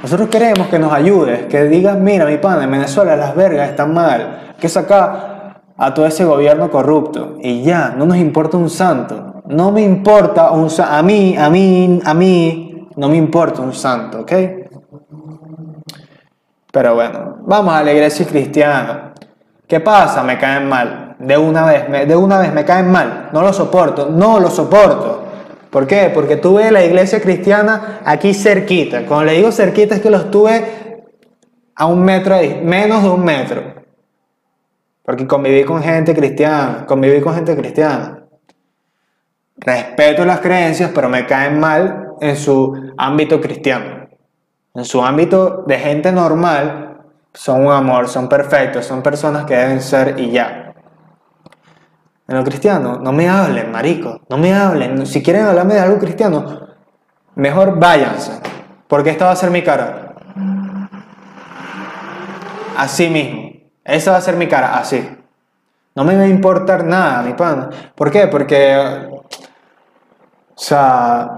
Nosotros 0.03 0.29
queremos 0.29 0.67
que 0.67 0.79
nos 0.81 0.93
ayudes, 0.93 1.47
que 1.47 1.65
digas, 1.67 1.97
mira, 1.97 2.27
mi 2.27 2.39
pana, 2.39 2.65
en 2.65 2.71
Venezuela 2.73 3.15
las 3.15 3.37
vergas 3.37 3.71
están 3.71 3.95
mal, 3.95 4.55
que 4.59 4.69
saca 4.69 5.63
a 5.77 5.95
todo 5.95 6.07
ese 6.07 6.25
gobierno 6.25 6.69
corrupto. 6.69 7.37
Y 7.41 7.63
ya, 7.63 7.95
no 7.97 8.07
nos 8.07 8.17
importa 8.17 8.57
un 8.57 8.71
santo. 8.71 9.43
No 9.47 9.71
me 9.71 9.83
importa 9.83 10.51
un 10.51 10.69
santo. 10.69 10.93
A 10.93 11.03
mí, 11.03 11.37
a 11.37 11.49
mí, 11.49 12.01
a 12.05 12.13
mí, 12.13 12.89
no 12.97 13.09
me 13.09 13.17
importa 13.17 13.63
un 13.63 13.73
santo, 13.73 14.21
¿ok? 14.23 14.33
Pero 16.79 16.95
bueno, 16.95 17.39
vamos 17.41 17.75
a 17.75 17.83
la 17.83 17.93
iglesia 17.93 18.25
cristiana. 18.25 19.13
¿Qué 19.67 19.81
pasa? 19.81 20.23
Me 20.23 20.39
caen 20.39 20.69
mal. 20.69 21.17
De 21.19 21.37
una 21.37 21.65
vez, 21.65 21.89
me, 21.89 22.07
de 22.07 22.15
una 22.15 22.39
vez 22.39 22.53
me 22.53 22.65
caen 22.65 22.93
mal. 22.93 23.31
No 23.33 23.43
lo 23.43 23.53
soporto, 23.53 24.09
no 24.09 24.39
lo 24.39 24.49
soporto. 24.49 25.25
¿Por 25.71 25.89
qué? 25.89 26.09
Porque 26.15 26.37
tuve 26.37 26.71
la 26.71 26.85
iglesia 26.85 27.21
cristiana 27.21 27.99
aquí 28.05 28.33
cerquita. 28.33 29.05
Cuando 29.07 29.25
le 29.25 29.33
digo 29.33 29.51
cerquita 29.51 29.97
es 29.97 30.01
que 30.01 30.09
los 30.09 30.31
tuve 30.31 31.03
a 31.75 31.87
un 31.87 32.05
metro, 32.05 32.37
menos 32.63 33.03
de 33.03 33.09
un 33.09 33.25
metro. 33.25 33.61
Porque 35.03 35.27
conviví 35.27 35.65
con 35.65 35.83
gente 35.83 36.15
cristiana, 36.15 36.85
conviví 36.87 37.21
con 37.21 37.35
gente 37.35 37.57
cristiana. 37.57 38.23
Respeto 39.57 40.25
las 40.25 40.39
creencias, 40.39 40.93
pero 40.95 41.09
me 41.09 41.27
caen 41.27 41.59
mal 41.59 42.13
en 42.21 42.37
su 42.37 42.93
ámbito 42.97 43.41
cristiano. 43.41 43.98
En 44.79 44.85
su 44.85 45.03
ámbito 45.03 45.65
de 45.67 45.77
gente 45.77 46.13
normal, 46.13 46.99
son 47.35 47.67
un 47.67 47.73
amor, 47.73 48.09
son 48.09 48.29
perfectos, 48.29 48.87
son 48.87 49.03
personas 49.03 49.45
que 49.45 49.57
deben 49.57 49.83
ser 49.83 50.21
y 50.21 50.31
ya. 50.31 50.73
En 52.29 52.37
lo 52.37 52.45
cristiano, 52.45 52.97
no 53.03 53.11
me 53.11 53.29
hablen, 53.29 53.73
marico, 53.73 54.21
no 54.29 54.39
me 54.39 54.55
hablen. 54.55 55.05
Si 55.05 55.21
quieren 55.21 55.47
hablarme 55.47 55.75
de 55.75 55.81
algo 55.81 55.99
cristiano, 55.99 56.69
mejor 57.35 57.77
váyanse, 57.77 58.41
porque 58.87 59.11
esta 59.11 59.25
va 59.25 59.33
a 59.33 59.37
ser 59.37 59.51
mi 59.51 59.65
cara. 59.65 60.15
Así 62.77 63.09
mismo. 63.09 63.51
Esa 63.83 64.13
va 64.13 64.19
a 64.19 64.21
ser 64.21 64.37
mi 64.37 64.47
cara, 64.47 64.79
así. 64.79 65.11
No 65.97 66.05
me 66.05 66.15
va 66.15 66.23
a 66.23 66.29
importar 66.29 66.85
nada, 66.85 67.23
mi 67.23 67.33
pan. 67.33 67.69
¿Por 67.97 68.13
qué? 68.13 68.29
Porque, 68.29 68.77
o 68.77 69.25
sea, 70.55 71.38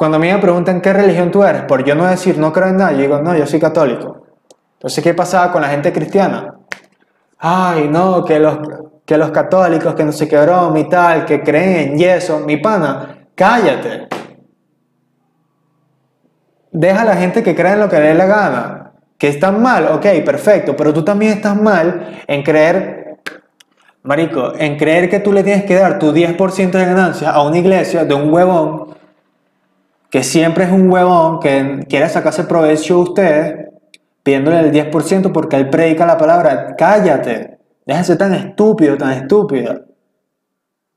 cuando 0.00 0.18
me 0.18 0.34
preguntan 0.38 0.80
qué 0.80 0.94
religión 0.94 1.30
tú 1.30 1.44
eres, 1.44 1.64
por 1.64 1.84
yo 1.84 1.94
no 1.94 2.06
decir 2.06 2.38
no 2.38 2.54
creo 2.54 2.68
en 2.68 2.78
nada, 2.78 2.92
yo 2.92 3.00
digo, 3.00 3.20
no, 3.20 3.36
yo 3.36 3.46
soy 3.46 3.60
católico. 3.60 4.22
Entonces, 4.72 5.04
¿qué 5.04 5.12
pasaba 5.12 5.52
con 5.52 5.60
la 5.60 5.68
gente 5.68 5.92
cristiana? 5.92 6.54
Ay, 7.36 7.86
no, 7.86 8.24
que 8.24 8.38
los, 8.38 8.60
que 9.04 9.18
los 9.18 9.30
católicos, 9.30 9.94
que 9.94 10.02
no 10.02 10.12
sé 10.12 10.26
qué 10.26 10.38
broma 10.38 10.78
y 10.78 10.88
tal, 10.88 11.26
que 11.26 11.42
creen 11.42 12.00
en 12.00 12.00
eso. 12.00 12.40
Mi 12.40 12.56
pana, 12.56 13.26
cállate. 13.34 14.08
Deja 16.72 17.02
a 17.02 17.04
la 17.04 17.16
gente 17.16 17.42
que 17.42 17.54
cree 17.54 17.74
en 17.74 17.80
lo 17.80 17.88
que 17.90 17.96
le 17.96 18.06
dé 18.06 18.14
la 18.14 18.24
gana. 18.24 18.92
Que 19.18 19.28
están 19.28 19.60
mal, 19.60 19.86
ok, 19.88 20.06
perfecto, 20.24 20.74
pero 20.74 20.94
tú 20.94 21.04
también 21.04 21.32
estás 21.32 21.60
mal 21.60 22.22
en 22.26 22.42
creer, 22.42 23.18
marico, 24.02 24.54
en 24.56 24.78
creer 24.78 25.10
que 25.10 25.20
tú 25.20 25.30
le 25.30 25.44
tienes 25.44 25.64
que 25.64 25.74
dar 25.74 25.98
tu 25.98 26.10
10% 26.10 26.70
de 26.70 26.86
ganancia 26.86 27.32
a 27.32 27.42
una 27.42 27.58
iglesia 27.58 28.06
de 28.06 28.14
un 28.14 28.32
huevón 28.32 28.98
que 30.10 30.24
siempre 30.24 30.64
es 30.64 30.72
un 30.72 30.90
huevón 30.90 31.38
que 31.38 31.86
quiere 31.88 32.08
sacarse 32.08 32.44
provecho 32.44 32.96
de 32.96 33.00
ustedes 33.00 33.70
pidiéndole 34.22 34.60
el 34.60 34.72
10% 34.72 35.32
porque 35.32 35.56
él 35.56 35.70
predica 35.70 36.06
la 36.06 36.18
palabra. 36.18 36.74
Cállate. 36.76 37.58
Ser 38.02 38.18
tan 38.18 38.34
estúpido, 38.34 38.96
tan 38.96 39.12
estúpida. 39.12 39.82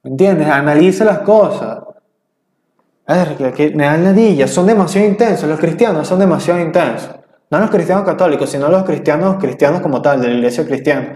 ¿Me 0.03 0.12
entiendes? 0.12 0.48
Analiza 0.48 1.05
las 1.05 1.20
cosas. 1.20 1.79
A 3.05 3.15
ver, 3.15 3.53
que, 3.53 3.72
me 3.72 3.86
dan 3.86 4.03
ladillas. 4.03 4.50
Son 4.51 4.67
demasiado 4.67 5.08
intensos. 5.08 5.50
Los 5.50 5.60
cristianos 5.60 6.08
son 6.08 6.20
demasiado 6.20 6.60
intensos. 6.60 7.10
No 7.50 7.60
los 7.60 7.70
cristianos 7.70 8.03
católicos, 8.03 8.50
sino 8.50 8.67
los 8.70 8.84
cristianos 8.84 9.38
cristianos 9.39 9.82
como 9.82 10.01
tal, 10.01 10.22
de 10.22 10.27
la 10.27 10.34
iglesia 10.36 10.65
cristiana. 10.65 11.15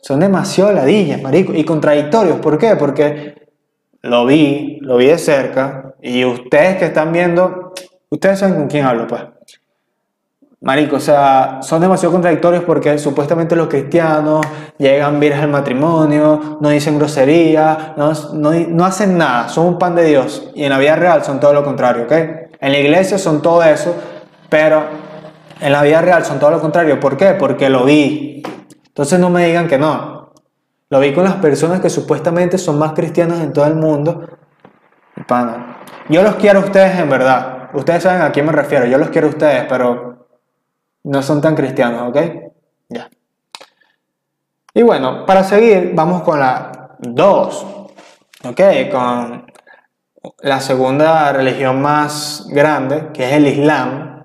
Son 0.00 0.20
demasiado 0.20 0.72
ladillas, 0.72 1.22
marico. 1.22 1.52
Y 1.54 1.64
contradictorios. 1.64 2.38
¿Por 2.38 2.58
qué? 2.58 2.76
Porque 2.76 3.34
lo 4.02 4.26
vi, 4.26 4.78
lo 4.80 4.96
vi 4.96 5.06
de 5.06 5.18
cerca. 5.18 5.91
Y 6.02 6.24
ustedes 6.24 6.78
que 6.78 6.86
están 6.86 7.12
viendo, 7.12 7.72
ustedes 8.10 8.40
saben 8.40 8.56
con 8.56 8.66
quién 8.66 8.84
hablo, 8.84 9.06
pues. 9.06 9.22
Marico, 10.60 10.96
o 10.96 11.00
sea, 11.00 11.60
son 11.62 11.80
demasiado 11.80 12.12
contradictorios 12.12 12.64
porque 12.64 12.98
supuestamente 12.98 13.56
los 13.56 13.68
cristianos 13.68 14.44
llegan 14.78 15.18
virgen 15.18 15.44
al 15.44 15.50
matrimonio, 15.50 16.58
no 16.60 16.68
dicen 16.68 16.98
grosería, 16.98 17.94
no, 17.96 18.12
no, 18.34 18.84
hacen 18.84 19.16
nada, 19.16 19.48
son 19.48 19.66
un 19.66 19.78
pan 19.78 19.94
de 19.94 20.04
Dios. 20.04 20.50
Y 20.54 20.64
en 20.64 20.70
la 20.70 20.78
vida 20.78 20.96
real 20.96 21.24
son 21.24 21.40
todo 21.40 21.52
lo 21.52 21.64
contrario, 21.64 22.04
¿ok? 22.04 22.12
En 22.60 22.72
la 22.72 22.78
iglesia 22.78 23.16
son 23.18 23.40
todo 23.40 23.62
eso, 23.62 23.94
pero 24.48 24.84
en 25.60 25.72
la 25.72 25.82
vida 25.82 26.00
real 26.00 26.24
son 26.24 26.38
todo 26.38 26.50
lo 26.50 26.60
contrario. 26.60 26.98
¿Por 26.98 27.16
qué? 27.16 27.34
Porque 27.38 27.68
lo 27.68 27.84
vi. 27.84 28.42
Entonces 28.86 29.18
no 29.20 29.30
me 29.30 29.46
digan 29.46 29.68
que 29.68 29.78
no. 29.78 30.32
Lo 30.90 31.00
vi 31.00 31.12
con 31.12 31.24
las 31.24 31.36
personas 31.36 31.80
que 31.80 31.90
supuestamente 31.90 32.58
son 32.58 32.78
más 32.78 32.92
cristianas 32.92 33.40
en 33.40 33.52
todo 33.52 33.66
el 33.66 33.74
mundo. 33.74 34.28
Yo 36.08 36.22
los 36.22 36.36
quiero 36.36 36.60
a 36.60 36.64
ustedes 36.64 36.98
en 36.98 37.08
verdad. 37.08 37.70
Ustedes 37.74 38.02
saben 38.02 38.22
a 38.22 38.32
quién 38.32 38.46
me 38.46 38.52
refiero. 38.52 38.86
Yo 38.86 38.98
los 38.98 39.10
quiero 39.10 39.28
a 39.28 39.30
ustedes, 39.30 39.64
pero 39.68 40.28
no 41.04 41.22
son 41.22 41.40
tan 41.40 41.54
cristianos, 41.54 42.08
¿ok? 42.08 42.18
Ya. 42.88 43.08
Y 44.74 44.82
bueno, 44.82 45.26
para 45.26 45.44
seguir, 45.44 45.92
vamos 45.94 46.22
con 46.22 46.40
la 46.40 46.96
2, 47.00 47.66
¿ok? 48.44 48.60
Con 48.90 49.46
la 50.40 50.60
segunda 50.60 51.32
religión 51.32 51.82
más 51.82 52.46
grande, 52.48 53.08
que 53.12 53.24
es 53.24 53.32
el 53.32 53.46
Islam. 53.46 54.24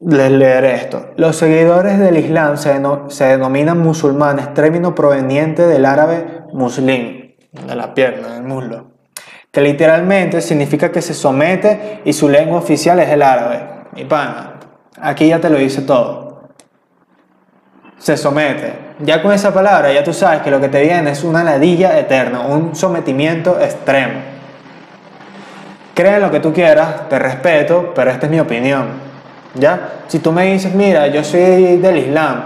Les 0.00 0.30
leeré 0.30 0.76
esto. 0.76 1.10
Los 1.16 1.36
seguidores 1.36 1.98
del 1.98 2.18
Islam 2.18 2.56
se, 2.56 2.80
se 3.08 3.24
denominan 3.24 3.78
musulmanes, 3.78 4.54
término 4.54 4.94
proveniente 4.94 5.66
del 5.66 5.84
árabe 5.84 6.42
muslim, 6.52 7.17
de 7.52 7.74
la 7.74 7.94
pierna, 7.94 8.34
del 8.34 8.42
muslo, 8.42 8.86
que 9.50 9.60
literalmente 9.60 10.40
significa 10.40 10.90
que 10.90 11.02
se 11.02 11.14
somete 11.14 12.02
y 12.04 12.12
su 12.12 12.28
lengua 12.28 12.58
oficial 12.58 12.98
es 13.00 13.08
el 13.08 13.22
árabe. 13.22 13.60
Mi 13.92 14.04
pana, 14.04 14.58
Aquí 15.00 15.28
ya 15.28 15.40
te 15.40 15.48
lo 15.48 15.58
dice 15.58 15.82
todo. 15.82 16.48
Se 17.98 18.16
somete. 18.16 18.88
Ya 19.00 19.22
con 19.22 19.32
esa 19.32 19.52
palabra 19.52 19.92
ya 19.92 20.02
tú 20.02 20.12
sabes 20.12 20.42
que 20.42 20.50
lo 20.50 20.60
que 20.60 20.68
te 20.68 20.82
viene 20.82 21.10
es 21.10 21.22
una 21.22 21.44
ladilla 21.44 21.98
eterna, 21.98 22.40
un 22.40 22.74
sometimiento 22.74 23.60
extremo. 23.60 24.20
Cree 25.94 26.20
lo 26.20 26.30
que 26.30 26.40
tú 26.40 26.52
quieras, 26.52 27.08
te 27.08 27.18
respeto, 27.18 27.92
pero 27.94 28.10
esta 28.10 28.26
es 28.26 28.32
mi 28.32 28.40
opinión. 28.40 28.86
¿Ya? 29.54 30.02
Si 30.08 30.20
tú 30.20 30.32
me 30.32 30.52
dices, 30.52 30.74
mira, 30.74 31.06
yo 31.08 31.24
soy 31.24 31.76
del 31.76 31.98
Islam, 31.98 32.44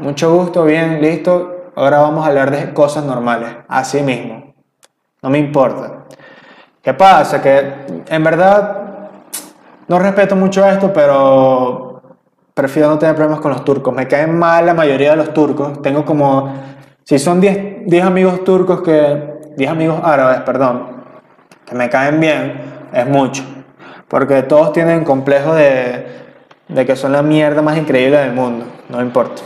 mucho 0.00 0.34
gusto, 0.34 0.64
bien, 0.64 1.00
listo, 1.00 1.55
ahora 1.76 1.98
vamos 1.98 2.24
a 2.24 2.28
hablar 2.28 2.50
de 2.50 2.72
cosas 2.72 3.04
normales, 3.04 3.50
así 3.68 4.02
mismo. 4.02 4.54
No 5.22 5.30
me 5.30 5.38
importa. 5.38 6.06
¿Qué 6.82 6.94
pasa? 6.94 7.40
Que 7.40 8.02
en 8.08 8.24
verdad 8.24 9.10
no 9.86 9.98
respeto 9.98 10.34
mucho 10.34 10.64
esto, 10.66 10.92
pero 10.92 12.02
prefiero 12.54 12.88
no 12.88 12.98
tener 12.98 13.14
problemas 13.14 13.40
con 13.40 13.52
los 13.52 13.64
turcos. 13.64 13.94
Me 13.94 14.08
caen 14.08 14.36
mal 14.36 14.64
la 14.64 14.74
mayoría 14.74 15.10
de 15.10 15.16
los 15.16 15.34
turcos. 15.34 15.82
Tengo 15.82 16.04
como, 16.04 16.54
si 17.04 17.18
son 17.18 17.40
10, 17.40 17.86
10 17.86 18.04
amigos 18.04 18.42
turcos 18.42 18.82
que, 18.82 19.34
10 19.56 19.70
amigos 19.70 20.00
árabes, 20.02 20.40
perdón, 20.40 20.86
que 21.66 21.74
me 21.74 21.90
caen 21.90 22.18
bien, 22.20 22.88
es 22.92 23.06
mucho. 23.06 23.42
Porque 24.08 24.42
todos 24.44 24.72
tienen 24.72 25.04
complejo 25.04 25.54
de, 25.54 26.06
de 26.68 26.86
que 26.86 26.96
son 26.96 27.12
la 27.12 27.22
mierda 27.22 27.60
más 27.60 27.76
increíble 27.76 28.18
del 28.18 28.32
mundo. 28.32 28.64
No 28.88 29.02
importa. 29.02 29.42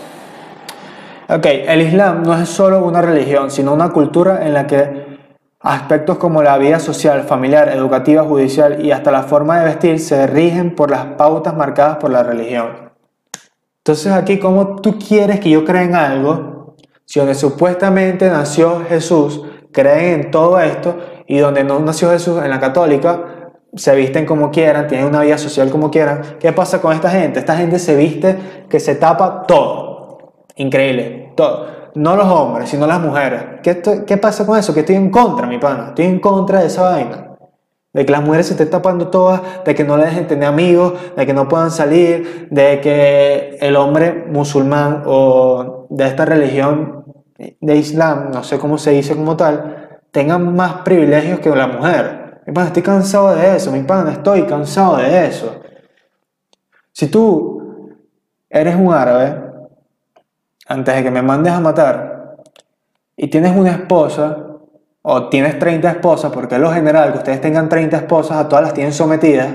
Ok, 1.33 1.47
el 1.47 1.83
Islam 1.83 2.23
no 2.23 2.35
es 2.35 2.49
solo 2.49 2.85
una 2.85 3.01
religión, 3.01 3.51
sino 3.51 3.73
una 3.73 3.91
cultura 3.91 4.45
en 4.47 4.53
la 4.53 4.67
que 4.67 5.11
Aspectos 5.63 6.17
como 6.17 6.43
la 6.43 6.57
vida 6.57 6.81
social, 6.81 7.25
familiar, 7.25 7.69
educativa, 7.69 8.25
judicial 8.25 8.83
y 8.83 8.93
hasta 8.93 9.11
la 9.11 9.25
forma 9.25 9.59
de 9.59 9.67
vestir 9.67 10.01
se 10.01 10.27
rigen 10.27 10.75
por 10.75 10.91
las 10.91 11.05
pautas 11.19 11.55
marcadas 11.55 11.99
por 11.99 12.11
la 12.11 12.23
religión. 12.23 12.91
Entonces 13.81 14.11
aquí, 14.11 14.39
¿cómo 14.39 14.77
tú 14.77 14.99
quieres 14.99 15.39
que 15.39 15.51
yo 15.51 15.67
crea 15.67 15.83
en 15.83 15.95
algo? 15.95 16.77
Si 17.05 17.21
donde 17.21 17.35
supuestamente 17.35 18.31
nació 18.31 18.87
Jesús, 18.89 19.43
creen 19.71 20.21
en 20.21 20.31
todo 20.31 20.59
esto 20.61 20.97
y 21.27 21.37
donde 21.37 21.63
no 21.63 21.79
nació 21.81 22.09
Jesús, 22.09 22.43
en 22.43 22.49
la 22.49 22.59
católica, 22.59 23.53
se 23.77 23.95
visten 23.95 24.25
como 24.25 24.51
quieran, 24.51 24.87
tienen 24.87 25.09
una 25.09 25.21
vida 25.21 25.37
social 25.37 25.69
como 25.69 25.91
quieran. 25.91 26.39
¿Qué 26.41 26.55
pasa 26.55 26.81
con 26.81 26.95
esta 26.95 27.11
gente? 27.11 27.39
Esta 27.39 27.55
gente 27.55 27.79
se 27.79 27.97
viste 27.97 28.65
que 28.71 28.81
se 28.81 28.95
tapa 28.95 29.43
todo. 29.47 29.89
Increíble, 30.57 31.33
todo 31.37 31.80
no 31.95 32.16
los 32.16 32.26
hombres, 32.26 32.69
sino 32.69 32.87
las 32.87 33.00
mujeres. 33.00 33.42
¿Qué, 33.62 33.83
¿Qué, 34.07 34.16
pasa 34.16 34.47
con 34.47 34.59
eso? 34.59 34.75
Que 34.75 34.80
estoy 34.80 34.97
en 34.97 35.11
contra, 35.11 35.47
mi 35.47 35.59
pana. 35.59 35.88
Estoy 35.88 36.07
en 36.07 36.21
contra 36.21 36.61
de 36.61 36.66
esa 36.66 36.83
vaina. 36.83 37.26
de 37.92 38.07
que 38.07 38.12
las 38.12 38.23
mujeres 38.23 38.47
se 38.47 38.52
estén 38.52 38.71
tapando 38.71 39.09
todas, 39.09 39.64
de 39.64 39.75
que 39.75 39.83
no 39.83 39.97
les 39.97 40.07
dejen 40.07 40.28
tener 40.28 40.45
amigos, 40.49 40.95
de 41.16 41.26
que 41.26 41.35
no 41.35 41.49
puedan 41.49 41.73
salir, 41.73 42.47
de 42.49 42.80
que 42.80 43.59
el 43.61 43.75
hombre 43.75 44.26
musulmán 44.28 45.02
o 45.07 45.87
de 45.90 46.07
esta 46.07 46.25
religión 46.25 47.04
de 47.61 47.76
Islam, 47.76 48.30
no 48.33 48.45
sé 48.45 48.59
cómo 48.61 48.78
se 48.78 48.92
dice 48.92 49.16
como 49.16 49.37
tal, 49.37 49.99
tengan 50.12 50.54
más 50.54 50.83
privilegios 50.83 51.40
que 51.40 51.50
la 51.50 51.66
mujer. 51.66 52.40
Mi 52.47 52.52
pana, 52.52 52.69
estoy 52.69 52.83
cansado 52.83 53.35
de 53.35 53.57
eso, 53.57 53.73
mi 53.73 53.83
pana, 53.83 54.12
estoy 54.12 54.42
cansado 54.42 54.99
de 54.99 55.26
eso. 55.26 55.61
Si 56.92 57.09
tú 57.09 57.99
eres 58.49 58.76
un 58.76 58.92
árabe, 58.92 59.50
antes 60.71 60.95
de 60.95 61.03
que 61.03 61.11
me 61.11 61.21
mandes 61.21 61.53
a 61.53 61.59
matar, 61.59 62.37
y 63.17 63.27
tienes 63.27 63.57
una 63.57 63.73
esposa, 63.73 64.37
o 65.03 65.29
tienes 65.29 65.59
30 65.59 65.91
esposas, 65.91 66.31
porque 66.31 66.55
es 66.55 66.61
lo 66.61 66.73
general 66.73 67.11
que 67.11 67.19
ustedes 67.19 67.41
tengan 67.41 67.69
30 67.69 67.97
esposas, 67.97 68.37
a 68.37 68.49
todas 68.49 68.67
las 68.67 68.75
tienen 68.75 68.93
sometidas, 68.93 69.53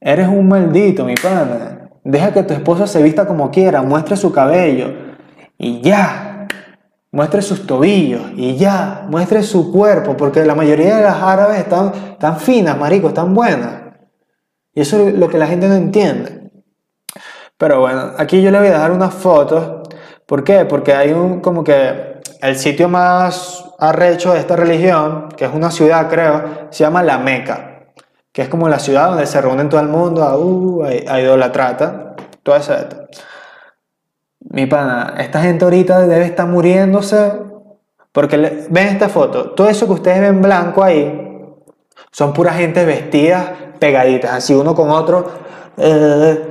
eres 0.00 0.26
un 0.26 0.48
maldito, 0.48 1.04
mi 1.04 1.14
pana. 1.16 1.90
Deja 2.02 2.32
que 2.32 2.42
tu 2.44 2.54
esposa 2.54 2.86
se 2.86 3.02
vista 3.02 3.26
como 3.26 3.50
quiera, 3.50 3.82
muestre 3.82 4.16
su 4.16 4.32
cabello 4.32 4.90
y 5.58 5.82
ya. 5.82 6.46
Muestre 7.10 7.42
sus 7.42 7.66
tobillos 7.66 8.22
y 8.36 8.56
ya. 8.56 9.06
Muestre 9.08 9.42
su 9.42 9.70
cuerpo, 9.70 10.16
porque 10.16 10.44
la 10.44 10.54
mayoría 10.54 10.96
de 10.96 11.02
las 11.02 11.22
árabes 11.22 11.58
están 11.58 11.92
tan 12.18 12.38
finas, 12.38 12.78
marico, 12.78 13.08
están 13.08 13.34
buenas. 13.34 13.82
Y 14.74 14.80
eso 14.80 15.08
es 15.08 15.14
lo 15.14 15.28
que 15.28 15.38
la 15.38 15.46
gente 15.46 15.68
no 15.68 15.74
entiende. 15.74 16.43
Pero 17.64 17.80
bueno, 17.80 18.10
aquí 18.18 18.42
yo 18.42 18.50
le 18.50 18.58
voy 18.58 18.66
a 18.66 18.72
dejar 18.72 18.92
unas 18.92 19.14
fotos. 19.14 19.88
¿Por 20.26 20.44
qué? 20.44 20.66
Porque 20.66 20.92
hay 20.92 21.12
un 21.12 21.40
como 21.40 21.64
que 21.64 22.20
el 22.42 22.56
sitio 22.58 22.90
más 22.90 23.64
arrecho 23.78 24.34
de 24.34 24.40
esta 24.40 24.54
religión, 24.54 25.30
que 25.34 25.46
es 25.46 25.50
una 25.50 25.70
ciudad 25.70 26.10
creo, 26.10 26.66
se 26.68 26.84
llama 26.84 27.02
La 27.02 27.16
Meca, 27.16 27.86
que 28.30 28.42
es 28.42 28.50
como 28.50 28.68
la 28.68 28.78
ciudad 28.78 29.08
donde 29.08 29.24
se 29.24 29.40
reúnen 29.40 29.70
todo 29.70 29.80
el 29.80 29.88
mundo 29.88 30.22
a, 30.24 30.36
uh, 30.36 30.84
a, 31.08 31.18
idolatrata, 31.18 32.16
todo 32.42 32.54
eso. 32.54 32.74
Mi 34.40 34.66
pana, 34.66 35.14
esta 35.16 35.40
gente 35.40 35.64
ahorita 35.64 36.06
debe 36.06 36.26
estar 36.26 36.46
muriéndose 36.46 37.32
porque 38.12 38.66
ven 38.68 38.88
esta 38.88 39.08
foto, 39.08 39.52
todo 39.52 39.70
eso 39.70 39.86
que 39.86 39.92
ustedes 39.94 40.20
ven 40.20 40.42
blanco 40.42 40.84
ahí 40.84 41.46
son 42.10 42.34
pura 42.34 42.52
gente 42.52 42.84
vestidas 42.84 43.52
pegaditas, 43.78 44.32
así 44.32 44.52
uno 44.52 44.74
con 44.74 44.90
otro. 44.90 45.24
Eh, 45.78 46.50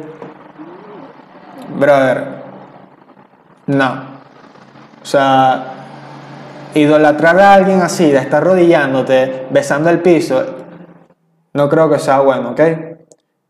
brother, 1.76 2.44
no. 3.68 4.14
O 5.02 5.06
sea, 5.06 5.74
idolatrar 6.74 7.40
a 7.40 7.54
alguien 7.54 7.82
así, 7.82 8.12
de 8.12 8.18
estar 8.18 8.42
arrodillándote, 8.42 9.48
besando 9.50 9.90
el 9.90 10.00
piso, 10.02 10.44
no 11.54 11.70
creo 11.70 11.90
que 11.90 12.00
sea 12.00 12.20
bueno, 12.20 12.52
¿ok? 12.52 12.62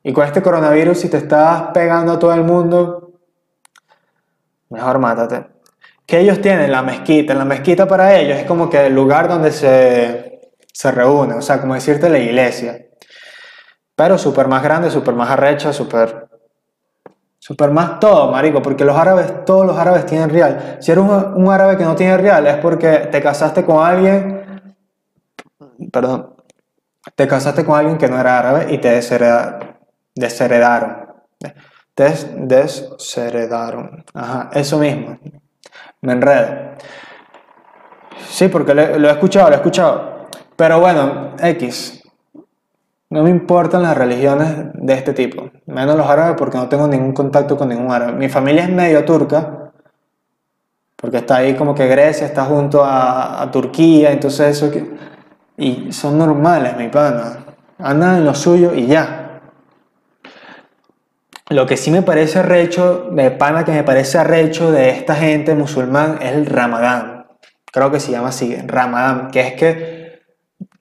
Y 0.03 0.12
con 0.12 0.25
este 0.25 0.42
coronavirus, 0.42 1.00
si 1.00 1.10
te 1.10 1.18
estás 1.18 1.72
pegando 1.74 2.13
a 2.13 2.20
todo 2.20 2.34
el 2.34 2.44
mundo, 2.44 3.13
mejor 4.70 5.00
mátate. 5.00 5.46
¿Qué 6.06 6.20
ellos 6.20 6.42
tienen? 6.42 6.72
La 6.72 6.82
mezquita. 6.82 7.34
La 7.34 7.46
mezquita 7.46 7.88
para 7.88 8.20
ellos 8.20 8.38
es 8.38 8.46
como 8.46 8.70
que 8.70 8.88
el 8.88 8.94
lugar 8.94 9.30
donde 9.30 9.51
se, 9.51 10.51
se 10.74 10.92
reúne, 10.92 11.36
o 11.36 11.42
sea, 11.42 11.62
como 11.62 11.75
decirte 11.75 12.10
la 12.10 12.20
iglesia. 12.20 12.88
Pero 13.96 14.18
súper 14.18 14.48
más 14.48 14.62
grande, 14.62 14.92
súper 14.92 15.13
más 15.13 15.30
arrecha, 15.30 15.72
súper 15.72 16.23
Super 17.46 17.72
más 17.72 18.00
todo, 18.00 18.32
marico, 18.32 18.62
porque 18.62 18.86
los 18.86 18.96
árabes, 18.96 19.44
todos 19.44 19.66
los 19.66 19.78
árabes 19.78 20.06
tienen 20.06 20.30
real. 20.30 20.78
Si 20.80 20.94
eres 20.94 21.04
un, 21.04 21.52
árabe 21.52 21.76
que 21.76 21.84
no 21.84 21.94
tiene 21.94 22.16
real, 22.16 22.48
es 22.48 22.56
porque 22.56 23.10
te 23.12 23.22
casaste 23.22 23.66
con 23.66 23.86
alguien, 23.86 24.64
perdón, 25.92 26.38
te 27.16 27.28
casaste 27.28 27.66
con 27.66 27.78
alguien 27.78 27.98
que 27.98 28.08
no 28.08 28.18
era 28.18 28.40
árabe 28.40 28.74
y 28.74 28.78
te 28.78 28.92
desheredaron. 30.16 31.06
Te 31.94 32.14
desheredaron. 32.38 34.06
Ajá, 34.14 34.50
eso 34.54 34.78
mismo. 34.80 35.20
Me 36.00 36.14
enredo. 36.14 36.78
Sí, 38.29 38.48
porque 38.48 38.74
lo 38.74 39.10
he 39.10 39.12
escuchado, 39.12 39.50
lo 39.50 39.56
he 39.56 39.58
escuchado. 39.58 40.29
Pero 40.56 40.79
bueno, 40.79 41.36
X. 41.42 42.02
No 43.14 43.22
me 43.22 43.30
importan 43.30 43.84
las 43.84 43.96
religiones 43.96 44.72
de 44.74 44.94
este 44.96 45.14
tipo, 45.14 45.52
menos 45.68 45.96
los 45.96 46.10
árabes 46.10 46.36
porque 46.36 46.58
no 46.58 46.68
tengo 46.68 46.88
ningún 46.88 47.14
contacto 47.14 47.56
con 47.56 47.70
ningún 47.70 47.92
árabe. 47.92 48.14
Mi 48.14 48.28
familia 48.28 48.64
es 48.64 48.72
medio 48.72 49.06
turca, 49.06 49.72
porque 50.96 51.18
está 51.18 51.36
ahí 51.36 51.54
como 51.54 51.76
que 51.76 51.86
Grecia 51.86 52.26
está 52.26 52.46
junto 52.46 52.84
a, 52.84 53.48
Turquía, 53.52 54.12
entonces 54.12 54.58
eso 54.58 54.72
Y 55.58 55.92
son 55.92 56.18
normales, 56.18 56.76
mi 56.76 56.88
pana. 56.88 57.38
Andan 57.78 58.16
en 58.16 58.26
lo 58.26 58.34
suyo 58.34 58.74
y 58.74 58.88
ya. 58.88 59.42
Lo 61.50 61.68
que 61.68 61.78
sí 61.78 61.92
me 61.92 62.02
parece 62.02 62.40
arrecho, 62.40 63.12
de 63.12 63.30
pana 63.30 63.64
que 63.64 63.74
me 63.74 63.84
parece 63.84 64.18
arrecho 64.18 64.72
de 64.72 64.90
esta 64.90 65.14
gente 65.14 65.54
musulmán 65.54 66.18
es 66.20 66.32
el 66.32 66.48
ramadán. 66.48 67.28
Creo 67.72 67.92
que 67.92 68.00
se 68.00 68.12
llama 68.12 68.30
así, 68.30 68.56
ramadán, 68.66 69.30
que 69.30 69.42
es 69.42 69.54
que 69.54 70.22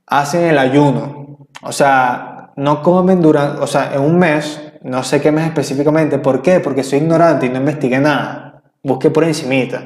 hacen 0.07 0.45
el 0.45 0.57
ayuno 0.57 1.22
o 1.63 1.73
sea, 1.73 2.53
no 2.57 2.83
comen 2.83 3.21
durante, 3.23 3.63
o 3.63 3.67
sea, 3.67 3.95
en 3.95 4.01
un 4.01 4.19
mes, 4.19 4.61
no 4.83 5.03
sé 5.03 5.21
qué 5.21 5.31
mes 5.31 5.47
específicamente, 5.47 6.19
¿por 6.19 6.43
qué? 6.43 6.61
Porque 6.61 6.83
soy 6.83 6.99
ignorante 6.99 7.47
y 7.47 7.49
no 7.49 7.59
investigué 7.59 7.99
nada. 7.99 8.63
Busqué 8.83 9.11
por 9.11 9.25
encimita. 9.25 9.85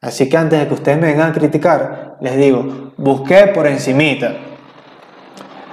Así 0.00 0.28
que 0.28 0.36
antes 0.36 0.58
de 0.58 0.66
que 0.66 0.74
ustedes 0.74 0.98
me 0.98 1.08
vengan 1.08 1.30
a 1.30 1.32
criticar, 1.32 2.16
les 2.20 2.36
digo, 2.36 2.92
busqué 2.96 3.46
por 3.48 3.66
encimita. 3.66 4.34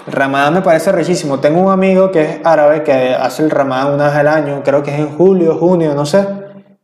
Ramadán 0.05 0.53
me 0.53 0.61
parece 0.61 0.91
rechísimo. 0.91 1.39
Tengo 1.39 1.61
un 1.61 1.71
amigo 1.71 2.11
que 2.11 2.21
es 2.21 2.39
árabe 2.43 2.83
que 2.83 3.15
hace 3.15 3.43
el 3.43 3.49
Ramadán 3.49 3.93
una 3.93 4.07
vez 4.07 4.15
al 4.15 4.27
año, 4.27 4.61
creo 4.63 4.83
que 4.83 4.91
es 4.91 4.99
en 4.99 5.09
julio, 5.17 5.57
junio, 5.57 5.93
no 5.95 6.05
sé, 6.05 6.25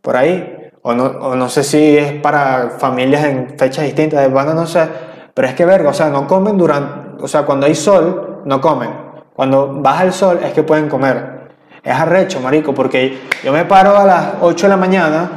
por 0.01 0.17
ahí. 0.17 0.71
O 0.81 0.93
no, 0.93 1.05
o 1.05 1.35
no 1.35 1.47
sé 1.47 1.63
si 1.63 1.97
es 1.97 2.13
para 2.21 2.71
familias 2.79 3.23
en 3.23 3.57
fechas 3.57 3.85
distintas, 3.85 4.31
banda 4.31 4.53
no 4.53 4.65
sé. 4.65 5.12
Pero 5.33 5.47
es 5.47 5.53
que 5.55 5.65
verga, 5.65 5.89
o 5.89 5.93
sea, 5.93 6.09
no 6.09 6.27
comen 6.27 6.57
durante, 6.57 7.23
o 7.23 7.27
sea, 7.27 7.43
cuando 7.43 7.65
hay 7.65 7.75
sol, 7.75 8.41
no 8.45 8.61
comen. 8.61 8.89
Cuando 9.33 9.81
baja 9.81 10.03
el 10.03 10.13
sol 10.13 10.39
es 10.43 10.53
que 10.53 10.63
pueden 10.63 10.89
comer. 10.89 11.49
Es 11.83 11.93
arrecho, 11.93 12.39
marico, 12.39 12.73
porque 12.73 13.19
yo 13.43 13.51
me 13.51 13.65
paro 13.65 13.97
a 13.97 14.05
las 14.05 14.27
8 14.41 14.67
de 14.67 14.69
la 14.69 14.77
mañana 14.77 15.29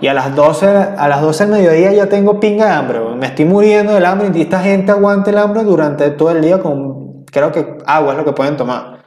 y 0.00 0.06
a 0.06 0.14
las 0.14 0.34
12, 0.34 0.66
a 0.66 1.08
las 1.08 1.20
12 1.20 1.46
del 1.46 1.52
mediodía 1.54 1.92
ya 1.92 2.06
tengo 2.08 2.38
pinga 2.38 2.66
de 2.66 2.72
hambre. 2.72 3.00
Me 3.16 3.26
estoy 3.26 3.46
muriendo 3.46 3.94
del 3.94 4.04
hambre 4.04 4.30
y 4.34 4.42
esta 4.42 4.60
gente 4.60 4.92
aguanta 4.92 5.30
el 5.30 5.38
hambre 5.38 5.64
durante 5.64 6.10
todo 6.10 6.30
el 6.30 6.42
día 6.42 6.60
con, 6.60 7.24
creo 7.24 7.50
que 7.50 7.78
agua 7.86 8.12
es 8.12 8.18
lo 8.18 8.24
que 8.24 8.32
pueden 8.32 8.56
tomar. 8.56 8.98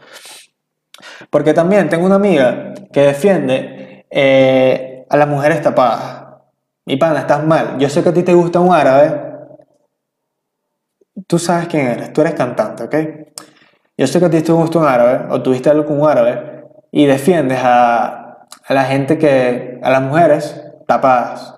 Porque 1.29 1.53
también 1.53 1.89
tengo 1.89 2.05
una 2.05 2.15
amiga 2.15 2.73
que 2.91 3.01
defiende 3.01 4.05
eh, 4.09 5.05
a 5.09 5.17
las 5.17 5.27
mujeres 5.27 5.61
tapadas. 5.61 6.25
Mi 6.85 6.97
pana, 6.97 7.19
estás 7.19 7.43
mal. 7.45 7.77
Yo 7.77 7.89
sé 7.89 8.03
que 8.03 8.09
a 8.09 8.13
ti 8.13 8.23
te 8.23 8.33
gusta 8.33 8.59
un 8.59 8.73
árabe, 8.73 9.34
tú 11.27 11.39
sabes 11.39 11.67
quién 11.67 11.87
eres, 11.87 12.13
tú 12.13 12.21
eres 12.21 12.33
cantante, 12.33 12.83
¿ok? 12.83 12.95
Yo 13.97 14.07
sé 14.07 14.19
que 14.19 14.25
a 14.25 14.29
ti 14.29 14.41
te 14.41 14.51
gusta 14.51 14.79
un 14.79 14.85
árabe, 14.85 15.27
o 15.29 15.41
tuviste 15.41 15.69
algo 15.69 15.85
con 15.85 16.01
un 16.01 16.09
árabe, 16.09 16.65
y 16.91 17.05
defiendes 17.05 17.59
a, 17.63 18.47
la 18.69 18.83
gente 18.85 19.17
que, 19.17 19.79
a 19.81 19.89
las 19.89 20.01
mujeres 20.01 20.61
tapadas. 20.87 21.53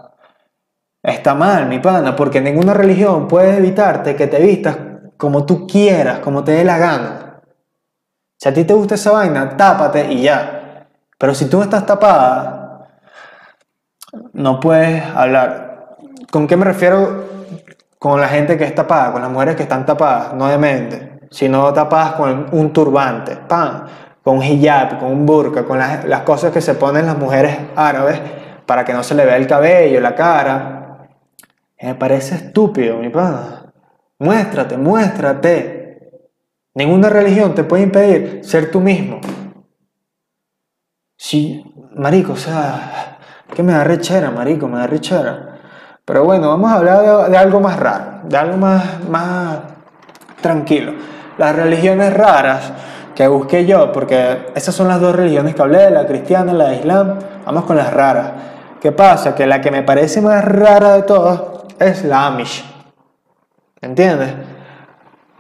Está 1.02 1.36
mal, 1.36 1.68
mi 1.68 1.80
pana, 1.80 2.16
porque 2.16 2.42
ninguna 2.42 2.74
religión 2.74 3.28
puede 3.28 3.58
evitarte 3.58 4.16
que 4.16 4.28
te 4.28 4.40
vistas 4.40 4.78
como 5.16 5.46
tú 5.46 5.66
quieras, 5.66 6.20
como 6.20 6.44
te 6.44 6.52
dé 6.52 6.64
la 6.64 6.78
gana. 6.78 7.42
Si 8.38 8.50
a 8.50 8.54
ti 8.54 8.64
te 8.66 8.74
gusta 8.74 8.96
esa 8.96 9.12
vaina, 9.12 9.58
tápate 9.58 10.12
y 10.12 10.24
ya. 10.24 10.88
Pero 11.18 11.34
si 11.34 11.46
tú 11.50 11.62
estás 11.62 11.86
tapada, 11.86 12.90
no 14.34 14.60
puedes 14.60 15.04
hablar. 15.04 15.98
¿Con 16.32 16.48
qué 16.48 16.56
me 16.56 16.66
refiero 16.66 17.37
con 18.00 18.22
la 18.22 18.28
gente 18.28 18.58
que 18.58 18.64
es 18.64 18.76
tapada, 18.76 19.12
con 19.12 19.22
las 19.22 19.32
mujeres 19.32 19.56
que 19.56 19.64
están 19.64 19.86
tapadas, 19.86 20.34
no 20.34 20.48
de 20.48 20.58
mente, 20.58 21.20
sino 21.32 21.74
tapadas 21.74 22.14
con 22.14 22.48
un 22.52 22.72
turbante, 22.72 23.36
pan, 23.36 23.86
con 24.24 24.38
un 24.38 24.44
hijab, 24.44 25.00
con 25.00 25.12
un 25.12 25.26
burka, 25.26 25.66
con 25.66 25.80
las, 25.80 26.06
las, 26.06 26.22
cosas 26.22 26.52
que 26.52 26.62
se 26.62 26.76
ponen 26.76 27.06
las 27.06 27.18
mujeres 27.18 27.58
árabes 27.76 28.20
para 28.66 28.84
que 28.86 28.94
no 28.94 29.04
se 29.04 29.16
le 29.16 29.26
vea 29.26 29.38
el 29.38 29.48
cabello, 29.48 30.00
la 30.02 30.14
cara. 30.16 31.08
Me 31.82 31.96
parece 31.96 32.36
estúpido, 32.36 32.98
mi 32.98 33.10
pana. 33.10 33.74
Muéstrate, 34.20 34.78
muéstrate. 34.78 35.88
Ninguna 36.74 37.10
religión 37.10 37.56
te 37.56 37.64
puede 37.64 37.84
impedir 37.84 38.42
ser 38.44 38.70
tú 38.70 38.82
mismo. 38.82 39.20
Sí, 41.16 41.64
marico, 41.96 42.34
o 42.34 42.38
sea, 42.38 43.18
que 43.56 43.64
me 43.64 43.74
da 43.74 43.84
rechera, 43.84 44.30
marico, 44.30 44.68
me 44.68 44.78
da 44.78 44.88
rechera. 44.88 45.57
Pero 46.08 46.24
bueno, 46.24 46.48
vamos 46.48 46.72
a 46.72 46.76
hablar 46.76 47.30
de, 47.30 47.38
algo 47.38 47.60
más 47.60 47.78
raro, 47.78 48.06
de 48.24 48.38
algo 48.38 48.58
más, 48.58 49.08
más 49.10 49.58
tranquilo. 50.42 50.94
Las 51.38 51.56
religiones 51.56 52.14
raras 52.14 52.72
que 53.14 53.28
busqué 53.28 53.66
yo, 53.66 53.92
porque 53.92 54.48
esas 54.56 54.74
son 54.74 54.88
las 54.88 55.02
dos 55.02 55.14
religiones 55.14 55.54
que 55.54 55.62
hablé, 55.62 55.92
la 55.92 56.08
cristiana 56.08 56.54
y 56.54 56.56
la 56.56 56.74
islam, 56.74 57.20
vamos 57.46 57.66
con 57.66 57.76
las 57.76 57.94
raras. 57.94 58.32
¿Qué 58.80 58.94
pasa? 58.94 59.36
Que 59.36 59.46
la 59.46 59.60
que 59.60 59.70
me 59.70 59.84
parece 59.84 60.22
más 60.22 60.46
rara 60.46 60.94
de 60.94 61.04
todas 61.04 61.42
es 61.78 62.06
la 62.06 62.26
Amish. 62.26 62.64
¿Entiendes? 63.82 64.34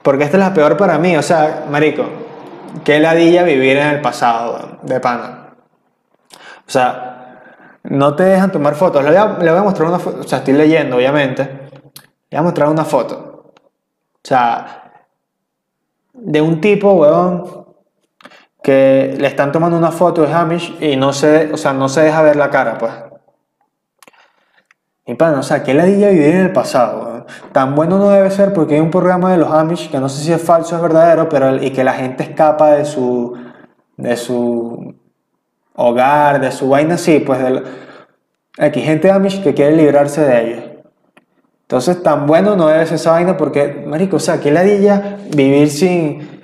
porque 0.08 0.23
esta 0.23 0.38
es 0.38 0.43
la 0.43 0.53
peor 0.53 0.77
para 0.77 0.97
mí, 0.97 1.17
o 1.17 1.21
sea, 1.21 1.65
marico, 1.69 2.06
qué 2.86 2.97
ladilla 2.97 3.43
vivir 3.43 3.75
en 3.75 3.88
el 3.88 3.99
pasado, 3.99 4.77
de 4.82 5.01
pana. 5.01 5.49
O 6.65 6.69
sea, 6.71 7.16
no 7.89 8.15
te 8.15 8.23
dejan 8.23 8.52
tomar 8.52 8.76
fotos. 8.76 9.04
Le 9.04 9.10
voy 9.12 9.60
a, 9.60 9.63
mostrar 9.63 9.88
una 9.89 10.00
foto, 10.00 10.21
o 10.21 10.23
sea, 10.23 10.39
estoy 10.39 10.54
leyendo, 10.54 10.97
obviamente. 10.97 11.43
Le 11.43 12.38
voy 12.38 12.39
a 12.39 12.41
mostrar 12.41 12.69
una 12.69 12.86
foto. 12.86 13.54
O 13.56 14.28
sea, 14.28 15.06
de 16.13 16.41
un 16.41 16.60
tipo, 16.60 16.93
weón, 16.93 17.65
que 18.62 19.15
le 19.17 19.28
están 19.28 19.52
tomando 19.52 19.78
una 19.78 19.91
foto 19.91 20.23
de 20.23 20.34
Hamish 20.34 20.78
y 20.82 20.97
no 20.97 21.13
se, 21.13 21.54
o 21.54 21.58
sea, 21.58 21.73
no 21.73 21.88
se 21.88 22.02
deja 22.02 22.21
ver 22.21 22.36
la 22.36 22.50
cara, 22.50 22.78
pues. 22.78 22.93
Y 25.06 25.13
pana, 25.13 25.39
o 25.39 25.43
sea, 25.43 25.63
qué 25.63 25.73
ladilla 25.73 26.10
vivir 26.10 26.36
en 26.36 26.41
el 26.41 26.52
pasado, 26.52 27.06
weón. 27.06 27.26
Tan 27.54 27.76
bueno 27.76 27.97
no 27.97 28.10
debe 28.10 28.30
ser 28.32 28.54
porque 28.54 28.76
hay 28.76 28.82
un 28.82 28.91
programa 28.91 29.32
de 29.32 29.38
los 29.38 29.52
Amish 29.52 29.89
que 29.89 30.00
no 30.00 30.10
sé 30.10 30.23
si 30.23 30.34
es 30.34 30.41
falso 30.41 30.76
o 30.76 30.78
es 30.78 30.82
verdadero, 30.82 31.30
pero 31.30 31.56
y 31.63 31.71
que 31.71 31.84
la 31.84 31.93
gente 31.93 32.23
escapa 32.23 32.71
de 32.71 32.86
su 32.86 33.38
de 33.95 34.15
su 34.15 34.95
hogar, 35.77 36.41
de 36.41 36.51
su 36.51 36.67
vaina 36.67 36.95
así, 36.95 37.19
pues 37.19 37.39
de 37.39 37.63
aquí 38.57 38.81
gente 38.81 39.09
Amish 39.09 39.41
que 39.41 39.53
quiere 39.53 39.75
librarse 39.75 40.21
de 40.21 40.41
ellos. 40.43 40.63
Entonces, 41.61 42.03
tan 42.03 42.27
bueno 42.27 42.55
no 42.55 42.67
debe 42.67 42.85
ser 42.85 42.95
esa 42.95 43.11
vaina 43.11 43.37
porque, 43.37 43.83
marico, 43.87 44.17
o 44.17 44.19
sea, 44.19 44.39
qué 44.39 44.51
ladilla 44.51 45.17
vivir 45.33 45.69
sin 45.69 46.37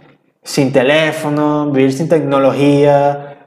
sin 0.44 0.74
teléfono, 0.74 1.72
vivir 1.72 1.94
sin 1.94 2.10
tecnología. 2.10 3.46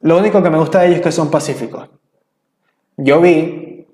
Lo 0.00 0.18
único 0.18 0.42
que 0.42 0.50
me 0.50 0.58
gusta 0.58 0.80
de 0.80 0.86
ellos 0.86 0.98
es 0.98 1.02
que 1.02 1.12
son 1.12 1.30
pacíficos. 1.30 1.90
Yo 2.96 3.20
vi, 3.20 3.86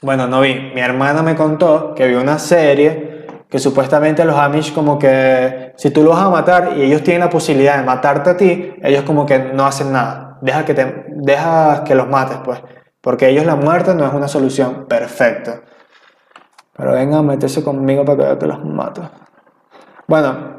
bueno, 0.00 0.26
no 0.26 0.40
vi, 0.40 0.54
mi 0.74 0.80
hermana 0.80 1.22
me 1.22 1.36
contó 1.36 1.94
que 1.94 2.06
vio 2.08 2.20
una 2.20 2.38
serie 2.38 3.26
que 3.50 3.58
supuestamente 3.58 4.24
los 4.24 4.36
Amish 4.36 4.72
como 4.72 4.98
que 4.98 5.72
si 5.76 5.90
tú 5.90 6.02
los 6.02 6.14
vas 6.14 6.24
a 6.24 6.30
matar 6.30 6.72
y 6.76 6.82
ellos 6.82 7.02
tienen 7.02 7.20
la 7.20 7.30
posibilidad 7.30 7.78
de 7.78 7.84
matarte 7.84 8.30
a 8.30 8.36
ti, 8.36 8.72
ellos 8.82 9.04
como 9.04 9.26
que 9.26 9.38
no 9.38 9.66
hacen 9.66 9.92
nada. 9.92 10.25
Deja 10.46 10.64
que, 10.64 10.74
te, 10.74 11.06
deja 11.08 11.82
que 11.84 11.94
los 11.96 12.08
mates, 12.08 12.38
pues. 12.44 12.62
Porque 13.00 13.28
ellos 13.28 13.44
la 13.44 13.56
muerte 13.56 13.94
no 13.94 14.06
es 14.06 14.14
una 14.14 14.28
solución 14.28 14.86
perfecta. 14.86 15.62
Pero 16.76 16.92
vengan 16.92 17.18
a 17.18 17.22
meterse 17.22 17.64
conmigo 17.64 18.04
para 18.04 18.16
que 18.16 18.24
vean 18.24 18.38
que 18.38 18.46
los 18.46 18.64
mato. 18.64 19.10
Bueno, 20.06 20.56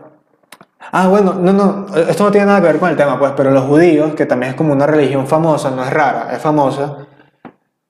Ah, 0.92 1.08
bueno, 1.08 1.34
no, 1.34 1.52
no, 1.52 1.86
esto 1.96 2.24
no 2.24 2.32
tiene 2.32 2.48
nada 2.48 2.62
que 2.62 2.68
ver 2.68 2.80
con 2.80 2.90
el 2.90 2.96
tema, 2.96 3.20
pues, 3.20 3.34
pero 3.36 3.52
los 3.52 3.66
judíos, 3.66 4.14
que 4.16 4.26
también 4.26 4.52
es 4.52 4.56
como 4.58 4.72
una 4.74 4.86
religión 4.88 5.28
famosa, 5.28 5.70
no 5.72 5.84
es 5.84 5.92
rara, 5.92 6.30
es 6.34 6.42
famosa. 6.42 7.08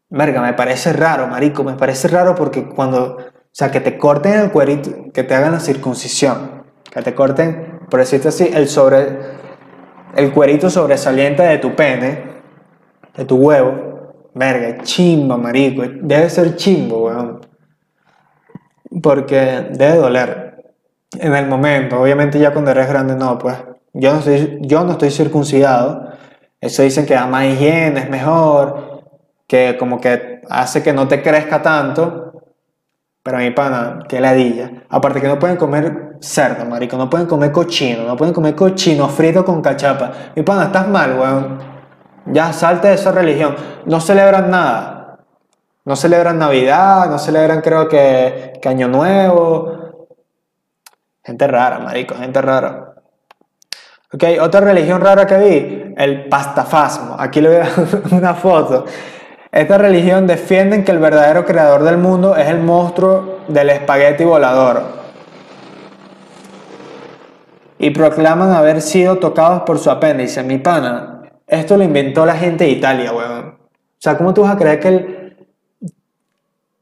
Verga, 0.09 0.41
me 0.41 0.53
parece 0.53 0.93
raro, 0.93 1.27
marico, 1.27 1.63
me 1.63 1.75
parece 1.75 2.07
raro 2.07 2.33
porque 2.33 2.67
cuando, 2.67 3.17
o 3.17 3.49
sea, 3.51 3.69
que 3.71 3.81
te 3.81 3.97
corten 3.97 4.39
el 4.39 4.51
cuerito, 4.51 4.89
que 5.13 5.23
te 5.23 5.35
hagan 5.35 5.51
la 5.51 5.59
circuncisión, 5.59 6.63
que 6.91 7.01
te 7.01 7.13
corten, 7.13 7.81
por 7.89 7.99
decirte 7.99 8.29
así, 8.29 8.49
el 8.51 8.67
sobre, 8.67 9.36
el 10.15 10.31
cuerito 10.31 10.69
sobresaliente 10.69 11.43
de 11.43 11.57
tu 11.57 11.75
pene, 11.75 12.23
de 13.15 13.25
tu 13.25 13.35
huevo, 13.37 14.31
verga, 14.33 14.83
chimbo, 14.83 15.37
marico, 15.37 15.83
debe 16.01 16.29
ser 16.29 16.55
chimbo, 16.55 17.05
weón. 17.05 17.41
Porque 19.01 19.67
debe 19.71 19.95
doler 19.97 20.47
en 21.19 21.35
el 21.35 21.47
momento. 21.47 22.01
Obviamente 22.01 22.39
ya 22.39 22.51
cuando 22.51 22.71
eres 22.71 22.87
grande 22.87 23.15
no, 23.15 23.37
pues 23.37 23.57
yo 23.93 24.13
no 24.13 24.19
estoy, 24.19 24.59
yo 24.61 24.83
no 24.83 24.93
estoy 24.93 25.11
circuncidado. 25.11 26.09
Eso 26.59 26.83
dicen 26.83 27.05
que 27.05 27.13
da 27.13 27.27
más 27.27 27.45
higiene, 27.45 27.99
es 27.99 28.09
mejor, 28.09 29.03
que 29.47 29.77
como 29.77 29.99
que 29.99 30.41
hace 30.49 30.83
que 30.83 30.93
no 30.93 31.07
te 31.07 31.21
crezca 31.21 31.61
tanto. 31.61 32.26
Pero 33.27 33.39
mi 33.39 33.51
pana, 33.51 33.99
qué 34.07 34.21
ladilla. 34.21 34.71
Aparte 34.87 35.19
que 35.19 35.27
no 35.27 35.37
pueden 35.37 35.57
comer 35.57 36.15
cerdo, 36.21 36.63
marico, 36.63 36.95
no 36.95 37.09
pueden 37.09 37.27
comer 37.27 37.51
cochino, 37.51 38.03
no 38.03 38.15
pueden 38.15 38.33
comer 38.33 38.55
cochino 38.55 39.09
frito 39.09 39.43
con 39.43 39.61
cachapa. 39.61 40.13
Mi 40.33 40.43
pana, 40.43 40.67
estás 40.67 40.87
mal, 40.87 41.19
weón. 41.19 41.59
Ya 42.27 42.53
salte 42.53 42.87
de 42.87 42.93
esa 42.93 43.11
religión. 43.11 43.53
No 43.85 43.99
celebran 43.99 44.49
nada. 44.49 45.17
No 45.83 45.97
celebran 45.97 46.39
Navidad, 46.39 47.09
no 47.09 47.19
celebran 47.19 47.59
creo 47.59 47.89
que, 47.89 48.53
que 48.61 48.69
Año 48.69 48.87
Nuevo 48.87 49.77
Gente 51.27 51.45
rara, 51.45 51.79
marico, 51.79 52.15
gente 52.15 52.41
rara. 52.41 52.93
Ok, 54.13 54.23
otra 54.39 54.61
religión 54.61 55.01
rara 55.01 55.27
que 55.27 55.37
vi, 55.37 55.93
el 55.97 56.29
pastafasmo. 56.29 57.17
Aquí 57.19 57.41
le 57.41 57.49
dar 57.49 57.67
una 58.11 58.33
foto. 58.33 58.85
Esta 59.57 59.79
religión 59.79 60.27
defiende 60.27 60.83
que 60.83 60.91
el 60.91 60.99
verdadero 60.99 61.43
creador 61.43 61.81
del 61.81 61.97
mundo 61.97 62.35
es 62.35 62.47
el 62.47 62.59
monstruo 62.59 63.39
del 63.47 63.71
espagueti 63.71 64.23
volador. 64.23 64.83
Y 67.79 67.89
proclaman 67.89 68.51
haber 68.51 68.83
sido 68.83 69.17
tocados 69.17 69.63
por 69.63 69.79
su 69.79 69.89
apéndice. 69.89 70.43
Mi 70.43 70.59
pana, 70.59 71.23
esto 71.47 71.75
lo 71.75 71.83
inventó 71.83 72.23
la 72.23 72.35
gente 72.35 72.65
de 72.65 72.69
Italia, 72.69 73.11
weón. 73.11 73.47
O 73.47 73.97
sea, 73.97 74.15
¿cómo 74.15 74.31
tú 74.31 74.43
vas 74.43 74.53
a 74.53 74.59
creer 74.59 74.79
que 74.79 74.87
el, 74.89 75.47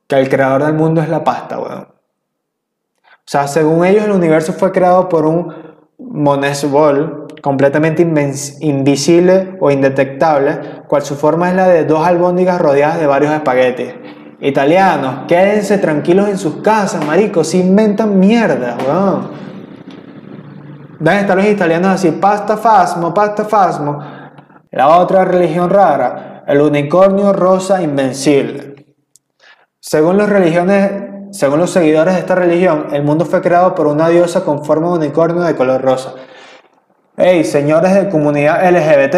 que 0.05 0.15
el 0.17 0.27
creador 0.27 0.65
del 0.65 0.73
mundo 0.73 1.01
es 1.01 1.07
la 1.07 1.23
pasta, 1.23 1.57
weón? 1.57 1.87
O 1.87 3.23
sea, 3.23 3.47
según 3.47 3.85
ellos, 3.85 4.03
el 4.03 4.11
universo 4.11 4.51
fue 4.51 4.73
creado 4.73 5.07
por 5.07 5.25
un 5.25 5.77
monesbol 5.97 7.24
completamente 7.45 8.01
invisible 8.61 9.55
o 9.61 9.69
indetectable, 9.69 10.81
cual 10.87 11.03
su 11.03 11.15
forma 11.15 11.47
es 11.49 11.55
la 11.55 11.67
de 11.67 11.85
dos 11.85 12.03
albóndigas 12.03 12.59
rodeadas 12.59 12.99
de 12.99 13.05
varios 13.05 13.31
espaguetis. 13.33 13.93
Italianos, 14.41 15.25
quédense 15.27 15.77
tranquilos 15.77 16.27
en 16.27 16.39
sus 16.39 16.63
casas, 16.63 17.05
maricos, 17.05 17.49
se 17.49 17.59
inventan 17.59 18.19
mierda, 18.19 18.75
weón. 18.83 19.29
Deben 20.99 21.19
estar 21.19 21.37
los 21.37 21.45
italianos 21.45 21.91
así, 21.91 22.09
pasta 22.13 22.57
fasmo, 22.57 23.13
pasta 23.13 23.45
fasmo. 23.45 23.99
La 24.71 24.97
otra 24.97 25.23
religión 25.23 25.69
rara, 25.69 26.43
el 26.47 26.59
unicornio 26.61 27.31
rosa 27.31 27.79
invencible. 27.79 28.87
Según 29.79 30.17
las 30.17 30.29
religiones 30.29 31.29
según 31.29 31.59
los 31.59 31.69
seguidores 31.69 32.15
de 32.15 32.21
esta 32.21 32.33
religión, 32.33 32.87
el 32.91 33.03
mundo 33.03 33.23
fue 33.23 33.41
creado 33.41 33.75
por 33.75 33.85
una 33.85 34.09
diosa 34.09 34.43
con 34.43 34.65
forma 34.65 34.87
de 34.87 35.05
unicornio 35.05 35.43
de 35.43 35.55
color 35.55 35.83
rosa. 35.83 36.15
Hey, 37.17 37.45
señores 37.45 37.93
de 37.93 38.09
comunidad 38.09 38.69
LGBT, 38.69 39.15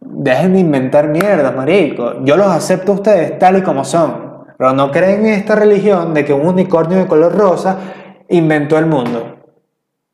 dejen 0.00 0.54
de 0.54 0.58
inventar 0.58 1.06
mierdas, 1.06 1.54
marico. 1.54 2.24
Yo 2.24 2.36
los 2.36 2.48
acepto 2.48 2.90
a 2.90 2.94
ustedes 2.96 3.38
tal 3.38 3.56
y 3.58 3.62
como 3.62 3.84
son. 3.84 4.42
Pero 4.58 4.72
no 4.72 4.90
creen 4.90 5.24
en 5.26 5.34
esta 5.34 5.54
religión 5.54 6.12
de 6.12 6.24
que 6.24 6.32
un 6.32 6.44
unicornio 6.44 6.98
de 6.98 7.06
color 7.06 7.32
rosa 7.32 7.78
inventó 8.28 8.78
el 8.78 8.86
mundo. 8.86 9.36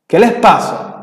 ¿Qué 0.06 0.18
les 0.18 0.34
pasa? 0.34 1.00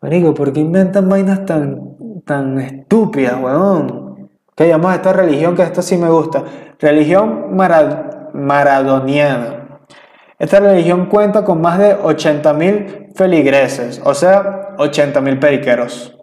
Marico, 0.00 0.32
¿por 0.32 0.52
qué 0.52 0.60
inventan 0.60 1.08
vainas 1.08 1.44
tan, 1.44 1.96
tan 2.24 2.56
estúpidas, 2.60 3.34
weón? 3.40 4.30
Que 4.54 4.68
llamamos 4.68 4.92
a 4.92 4.96
esta 4.96 5.12
religión 5.12 5.56
que 5.56 5.62
esto 5.62 5.82
sí 5.82 5.96
me 5.96 6.08
gusta. 6.08 6.44
Religión 6.78 7.56
maradoniana. 8.32 9.59
Esta 10.40 10.58
religión 10.58 11.04
cuenta 11.04 11.44
con 11.44 11.60
más 11.60 11.78
de 11.78 11.98
80.000 11.98 13.14
feligreses, 13.14 14.00
o 14.02 14.14
sea, 14.14 14.74
80.000 14.78 15.38
periqueros, 15.38 16.16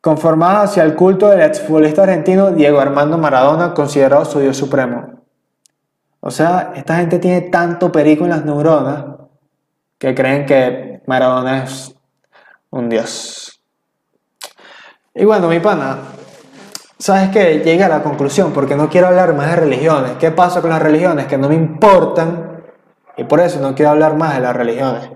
conformada 0.00 0.62
hacia 0.62 0.82
el 0.82 0.96
culto 0.96 1.28
del 1.28 1.42
exfutbolista 1.42 2.02
argentino 2.02 2.50
Diego 2.50 2.80
Armando 2.80 3.18
Maradona, 3.18 3.72
considerado 3.72 4.24
su 4.24 4.40
Dios 4.40 4.56
supremo. 4.56 5.22
O 6.18 6.32
sea, 6.32 6.72
esta 6.74 6.96
gente 6.96 7.20
tiene 7.20 7.42
tanto 7.42 7.92
perico 7.92 8.24
en 8.24 8.30
las 8.30 8.44
neuronas 8.44 9.04
que 9.96 10.12
creen 10.12 10.44
que 10.44 11.00
Maradona 11.06 11.62
es 11.62 11.94
un 12.70 12.88
Dios. 12.88 13.62
Y 15.14 15.24
bueno, 15.24 15.46
mi 15.46 15.60
pana, 15.60 15.98
¿Sabes 16.98 17.30
qué? 17.30 17.62
Llegué 17.64 17.82
a 17.82 17.88
la 17.88 18.02
conclusión 18.02 18.52
porque 18.52 18.76
no 18.76 18.90
quiero 18.90 19.06
hablar 19.06 19.32
más 19.34 19.48
de 19.48 19.56
religiones. 19.56 20.12
¿Qué 20.20 20.32
pasa 20.32 20.60
con 20.60 20.68
las 20.68 20.82
religiones? 20.82 21.26
Que 21.26 21.38
no 21.38 21.48
me 21.48 21.54
importan 21.54 22.49
y 23.20 23.24
por 23.24 23.40
eso 23.40 23.60
no 23.60 23.74
quiero 23.74 23.90
hablar 23.90 24.16
más 24.16 24.34
de 24.34 24.40
las 24.40 24.56
religiones. 24.56 25.10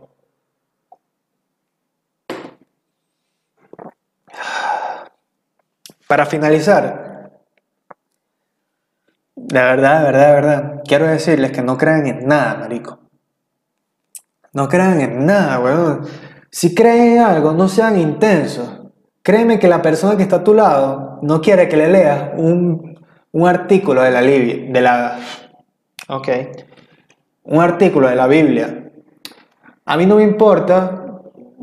Para 6.07 6.27
finalizar, 6.27 7.33
de 9.35 9.59
verdad, 9.59 10.03
verdad, 10.03 10.35
verdad, 10.35 10.83
quiero 10.87 11.07
decirles 11.07 11.51
que 11.51 11.62
no 11.62 11.79
crean 11.79 12.07
en 12.07 12.29
nada, 12.29 12.57
marico. 12.57 12.99
No 14.53 14.69
crean 14.69 15.01
en 15.01 15.25
nada, 15.25 15.59
weón. 15.61 16.07
Si 16.51 16.75
creen 16.75 17.17
en 17.17 17.19
algo, 17.21 17.53
no 17.55 17.69
sean 17.69 17.99
intensos. 17.99 18.83
Créeme 19.23 19.59
que 19.59 19.67
la 19.67 19.81
persona 19.81 20.14
que 20.19 20.25
está 20.25 20.37
a 20.37 20.45
tu 20.45 20.53
lado 20.53 21.21
no 21.23 21.40
quiere 21.40 21.71
que 21.71 21.79
le 21.79 21.88
leas 21.88 22.33
un, 22.37 23.03
artículo 23.47 24.03
de 24.03 24.11
la, 24.11 24.21
de 24.21 24.81
la 24.83 25.19
ok, 26.09 26.29
un 27.45 27.61
artículo 27.61 28.09
de 28.09 28.17
la 28.17 28.27
Biblia. 28.27 28.91
A 29.85 29.97
mí 29.97 30.07
no 30.07 30.17
me 30.17 30.23
importa 30.23 31.05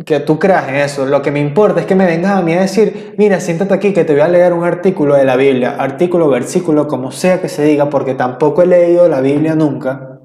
que 0.05 0.19
tú 0.19 0.39
creas 0.39 0.69
en 0.69 0.75
eso. 0.75 1.05
Lo 1.05 1.21
que 1.21 1.31
me 1.31 1.39
importa 1.39 1.81
es 1.81 1.85
que 1.85 1.95
me 1.95 2.05
vengas 2.05 2.31
a 2.31 2.41
mí 2.41 2.53
a 2.53 2.61
decir, 2.61 3.15
mira, 3.17 3.39
siéntate 3.39 3.73
aquí 3.73 3.93
que 3.93 4.05
te 4.05 4.13
voy 4.13 4.21
a 4.21 4.27
leer 4.27 4.53
un 4.53 4.63
artículo 4.63 5.15
de 5.15 5.25
la 5.25 5.35
Biblia, 5.35 5.75
artículo, 5.77 6.29
versículo, 6.29 6.87
como 6.87 7.11
sea 7.11 7.41
que 7.41 7.49
se 7.49 7.63
diga, 7.63 7.89
porque 7.89 8.13
tampoco 8.13 8.61
he 8.61 8.67
leído 8.67 9.07
la 9.07 9.21
Biblia 9.21 9.55
nunca. 9.55 10.19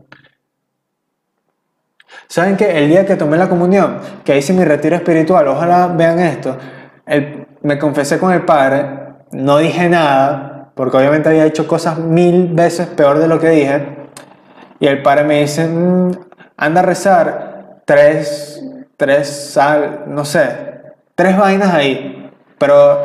¿Saben 2.29 2.57
que 2.57 2.79
el 2.79 2.89
día 2.89 3.07
que 3.07 3.17
tomé 3.17 3.37
la 3.37 3.49
comunión, 3.49 3.99
que 4.25 4.37
hice 4.37 4.53
mi 4.53 4.65
retiro 4.65 4.97
espiritual, 4.97 5.47
ojalá 5.49 5.87
vean 5.89 6.19
esto, 6.19 6.57
me 7.63 7.79
confesé 7.79 8.19
con 8.19 8.33
el 8.33 8.45
Padre, 8.45 8.85
no 9.31 9.59
dije 9.59 9.89
nada, 9.89 10.73
porque 10.75 10.97
obviamente 10.97 11.29
había 11.29 11.47
hecho 11.47 11.69
cosas 11.69 11.99
mil 11.99 12.49
veces 12.49 12.89
peor 12.89 13.19
de 13.19 13.29
lo 13.29 13.39
que 13.39 13.51
dije, 13.51 14.06
y 14.81 14.87
el 14.87 15.03
Padre 15.03 15.25
me 15.25 15.41
dice, 15.41 15.67
"Mm, 15.67 16.13
anda 16.57 16.81
a 16.81 16.85
rezar 16.85 17.81
tres, 17.85 18.63
tres, 18.97 19.29
sal, 19.53 20.05
no 20.07 20.25
sé, 20.25 20.81
tres 21.15 21.37
vainas 21.37 21.73
ahí, 21.75 22.31
pero 22.59 22.99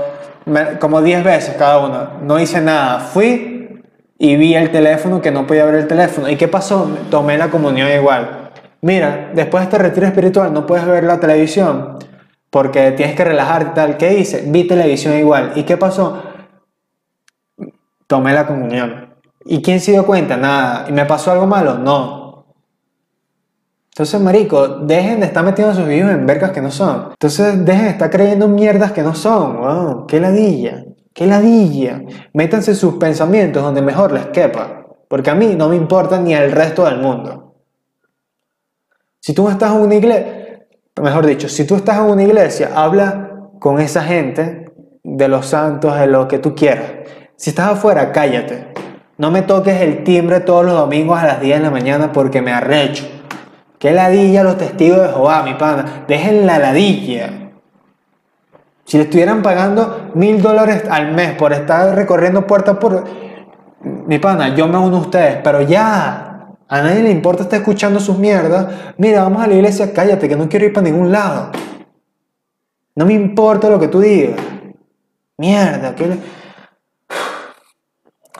me- 0.45 0.77
como 0.79 1.01
diez 1.01 1.23
veces 1.23 1.55
cada 1.57 1.79
una, 1.79 2.11
no 2.21 2.39
hice 2.39 2.61
nada, 2.61 2.99
fui 2.99 3.81
y 4.17 4.35
vi 4.35 4.55
el 4.55 4.71
teléfono 4.71 5.21
que 5.21 5.31
no 5.31 5.47
podía 5.47 5.65
ver 5.65 5.75
el 5.75 5.87
teléfono, 5.87 6.29
¿y 6.29 6.35
qué 6.37 6.47
pasó? 6.47 6.89
Tomé 7.09 7.37
la 7.37 7.49
comunión 7.49 7.89
igual. 7.89 8.51
Mira, 8.81 9.31
después 9.33 9.61
de 9.61 9.65
este 9.65 9.77
retiro 9.77 10.07
espiritual 10.07 10.51
no 10.53 10.65
puedes 10.65 10.85
ver 10.85 11.03
la 11.03 11.19
televisión 11.19 11.99
porque 12.49 12.91
tienes 12.91 13.15
que 13.15 13.23
relajarte 13.23 13.71
tal. 13.75 13.97
¿Qué 13.97 14.13
hice? 14.17 14.43
Vi 14.47 14.65
televisión 14.67 15.17
igual. 15.17 15.53
¿Y 15.55 15.63
qué 15.63 15.77
pasó? 15.77 16.21
Tomé 18.07 18.33
la 18.33 18.45
comunión. 18.47 19.10
¿Y 19.45 19.61
quién 19.61 19.79
se 19.79 19.91
dio 19.91 20.05
cuenta? 20.05 20.37
Nada. 20.37 20.85
¿Y 20.87 20.91
me 20.91 21.05
pasó 21.05 21.31
algo 21.31 21.47
malo? 21.47 21.77
No. 21.77 22.45
Entonces, 23.89 24.21
marico, 24.21 24.67
dejen 24.67 25.19
de 25.19 25.25
estar 25.25 25.43
metiendo 25.43 25.75
sus 25.75 25.85
videos 25.85 26.11
en 26.11 26.25
vergas 26.25 26.51
que 26.51 26.61
no 26.61 26.71
son. 26.71 27.09
Entonces, 27.11 27.65
dejen 27.65 27.83
de 27.83 27.89
estar 27.89 28.09
creyendo 28.09 28.45
en 28.45 28.55
mierdas 28.55 28.91
que 28.93 29.03
no 29.03 29.13
son. 29.13 29.57
Wow, 29.57 30.07
qué 30.07 30.19
ladilla. 30.19 30.85
Qué 31.13 31.27
ladilla. 31.27 32.01
Métanse 32.33 32.73
sus 32.73 32.95
pensamientos 32.95 33.61
donde 33.61 33.81
mejor 33.81 34.13
les 34.13 34.27
quepa. 34.27 34.85
Porque 35.09 35.29
a 35.29 35.35
mí 35.35 35.55
no 35.57 35.67
me 35.67 35.75
importa 35.75 36.19
ni 36.21 36.33
al 36.33 36.51
resto 36.51 36.85
del 36.85 36.99
mundo. 36.99 37.55
Si 39.19 39.33
tú 39.33 39.49
estás 39.49 39.73
en 39.73 39.81
una 39.81 39.95
iglesia, 39.95 40.65
mejor 41.01 41.25
dicho, 41.25 41.49
si 41.49 41.65
tú 41.65 41.75
estás 41.75 41.97
en 41.97 42.05
una 42.05 42.23
iglesia, 42.23 42.71
habla 42.73 43.49
con 43.59 43.79
esa 43.79 44.03
gente 44.03 44.71
de 45.03 45.27
los 45.27 45.47
santos, 45.47 45.99
de 45.99 46.07
lo 46.07 46.27
que 46.27 46.39
tú 46.39 46.55
quieras. 46.55 46.91
Si 47.35 47.49
estás 47.49 47.71
afuera, 47.71 48.11
cállate. 48.11 48.71
No 49.21 49.29
me 49.29 49.43
toques 49.43 49.79
el 49.81 50.03
timbre 50.03 50.39
todos 50.39 50.65
los 50.65 50.73
domingos 50.73 51.19
a 51.19 51.27
las 51.27 51.41
10 51.41 51.59
de 51.59 51.63
la 51.63 51.69
mañana 51.69 52.11
porque 52.11 52.41
me 52.41 52.51
arrecho. 52.51 53.07
Qué 53.77 53.91
ladilla 53.91 54.43
los 54.43 54.57
testigos 54.57 54.99
de 54.99 55.09
Jehová, 55.09 55.43
mi 55.43 55.53
pana. 55.53 56.05
Dejen 56.07 56.47
la 56.47 56.57
ladilla. 56.57 57.29
Si 58.83 58.97
le 58.97 59.03
estuvieran 59.03 59.43
pagando 59.43 60.09
mil 60.15 60.41
dólares 60.41 60.85
al 60.89 61.11
mes 61.11 61.35
por 61.35 61.53
estar 61.53 61.93
recorriendo 61.93 62.47
puerta 62.47 62.79
por... 62.79 63.03
Mi 63.83 64.17
pana, 64.17 64.55
yo 64.55 64.67
me 64.67 64.79
uno 64.79 64.97
a 64.97 65.01
ustedes, 65.01 65.37
pero 65.43 65.61
ya. 65.61 66.55
A 66.67 66.81
nadie 66.81 67.03
le 67.03 67.11
importa 67.11 67.43
estar 67.43 67.59
escuchando 67.59 67.99
sus 67.99 68.17
mierdas. 68.17 68.73
Mira, 68.97 69.21
vamos 69.21 69.43
a 69.43 69.47
la 69.47 69.53
iglesia, 69.53 69.93
cállate, 69.93 70.27
que 70.27 70.35
no 70.35 70.49
quiero 70.49 70.65
ir 70.65 70.73
para 70.73 70.85
ningún 70.85 71.11
lado. 71.11 71.51
No 72.95 73.05
me 73.05 73.13
importa 73.13 73.69
lo 73.69 73.79
que 73.79 73.87
tú 73.87 73.99
digas. 73.99 74.39
Mierda, 75.37 75.93
que... 75.93 76.40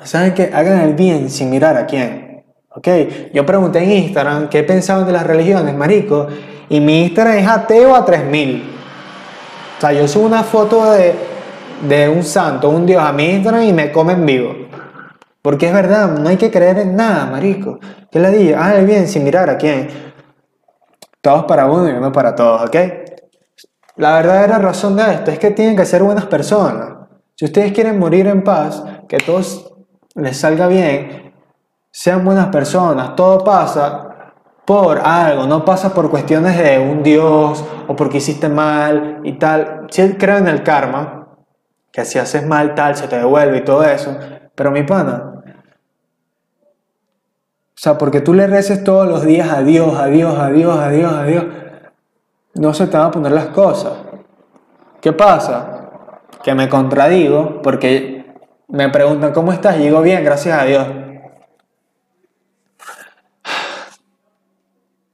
¿Saben 0.04 0.34
qué? 0.34 0.52
Hagan 0.54 0.82
el 0.82 0.94
bien 0.94 1.30
sin 1.30 1.50
mirar 1.50 1.78
a 1.78 1.86
quién. 1.86 2.44
¿Ok? 2.74 2.88
Yo 3.34 3.46
pregunté 3.46 3.80
en 3.80 3.92
Instagram 3.92 4.50
qué 4.50 4.64
pensaban 4.64 5.06
de 5.06 5.12
las 5.12 5.26
religiones, 5.26 5.76
marico, 5.76 6.28
y 6.70 6.80
mi 6.80 7.04
Instagram 7.04 7.38
es 7.38 7.48
ateo 7.48 7.96
a 7.96 8.06
3000. 8.06 8.64
O 9.78 9.82
sea, 9.82 9.92
yo 9.94 10.08
subo 10.08 10.26
una 10.26 10.44
foto 10.44 10.92
de, 10.92 11.14
de 11.88 12.10
un 12.10 12.24
santo, 12.24 12.70
un 12.70 12.86
dios 12.86 13.04
a 13.04 13.12
mi 13.12 13.30
Instagram 13.30 13.64
y 13.64 13.74
me 13.74 13.92
comen 13.92 14.26
vivo. 14.26 14.56
Porque 15.42 15.68
es 15.68 15.74
verdad, 15.74 16.18
no 16.18 16.30
hay 16.30 16.38
que 16.38 16.52
creer 16.52 16.80
en 16.80 16.96
nada, 16.96 17.26
marico. 17.26 17.80
Que 18.12 18.20
la 18.20 18.30
diga, 18.30 18.64
hagan 18.64 18.80
el 18.82 18.86
bien 18.86 19.08
sin 19.08 19.24
mirar 19.24 19.50
a 19.50 19.58
quién. 19.58 19.90
Todos 21.20 21.46
para 21.46 21.66
uno 21.66 21.90
y 21.90 21.94
uno 21.94 22.12
para 22.12 22.36
todos, 22.36 22.64
¿ok? 22.64 22.76
La 23.98 24.16
verdadera 24.16 24.60
razón 24.60 24.96
de 24.96 25.12
esto 25.14 25.32
es 25.32 25.40
que 25.40 25.52
tienen 25.52 25.76
que 25.76 25.86
ser 25.86 26.04
buenas 26.04 26.26
personas. 26.26 26.94
Si 27.36 27.46
ustedes 27.46 27.72
quieren 27.74 28.00
morir 28.00 28.28
en 28.28 28.44
paz, 28.44 28.84
que 29.08 29.18
todos 29.18 29.71
les 30.16 30.38
salga 30.38 30.68
bien, 30.68 31.34
sean 31.92 32.24
buenas 32.26 32.48
personas. 32.48 33.16
Todo 33.16 33.44
pasa 33.44 34.34
por 34.66 35.00
algo, 35.00 35.48
no 35.48 35.66
pasa 35.66 35.94
por 35.94 36.10
cuestiones 36.10 36.58
de 36.58 36.80
un 36.80 37.04
Dios 37.04 37.64
o 37.88 37.96
porque 37.96 38.18
hiciste 38.18 38.50
mal 38.50 39.22
y 39.24 39.34
tal. 39.34 39.88
Si 39.90 40.14
creo 40.14 40.38
en 40.38 40.48
el 40.48 40.64
karma, 40.64 41.28
que 41.92 42.06
si 42.06 42.20
haces 42.20 42.46
mal 42.46 42.76
tal, 42.76 42.96
se 42.96 43.08
te 43.08 43.18
devuelve 43.18 43.58
y 43.58 43.64
todo 43.64 43.84
eso. 43.84 44.18
Pero 44.56 44.72
mi 44.72 44.84
pana, 44.84 45.32
o 47.82 47.84
sea, 47.84 47.98
porque 47.98 48.22
tú 48.22 48.34
le 48.34 48.46
reces 48.46 48.84
todos 48.84 49.08
los 49.08 49.26
días 49.26 49.50
a 49.50 49.64
Dios, 49.64 49.98
a 49.98 50.06
Dios, 50.06 50.38
a 50.38 50.50
Dios, 50.50 50.78
a 50.78 50.90
Dios, 50.90 51.12
a 51.12 51.24
Dios, 51.24 51.46
no 52.54 52.74
se 52.74 52.86
te 52.86 52.96
van 52.96 53.08
a 53.08 53.12
poner 53.12 53.32
las 53.32 53.48
cosas. 53.48 53.94
¿Qué 55.02 55.14
pasa? 55.14 56.30
Que 56.44 56.54
me 56.54 56.70
contradigo 56.70 57.62
porque 57.64 58.11
me 58.72 58.90
preguntan 58.90 59.34
cómo 59.34 59.52
estás 59.52 59.78
y 59.78 59.84
digo 59.84 60.02
bien, 60.02 60.24
gracias 60.24 60.60
a 60.60 60.66
Dios. 60.66 60.88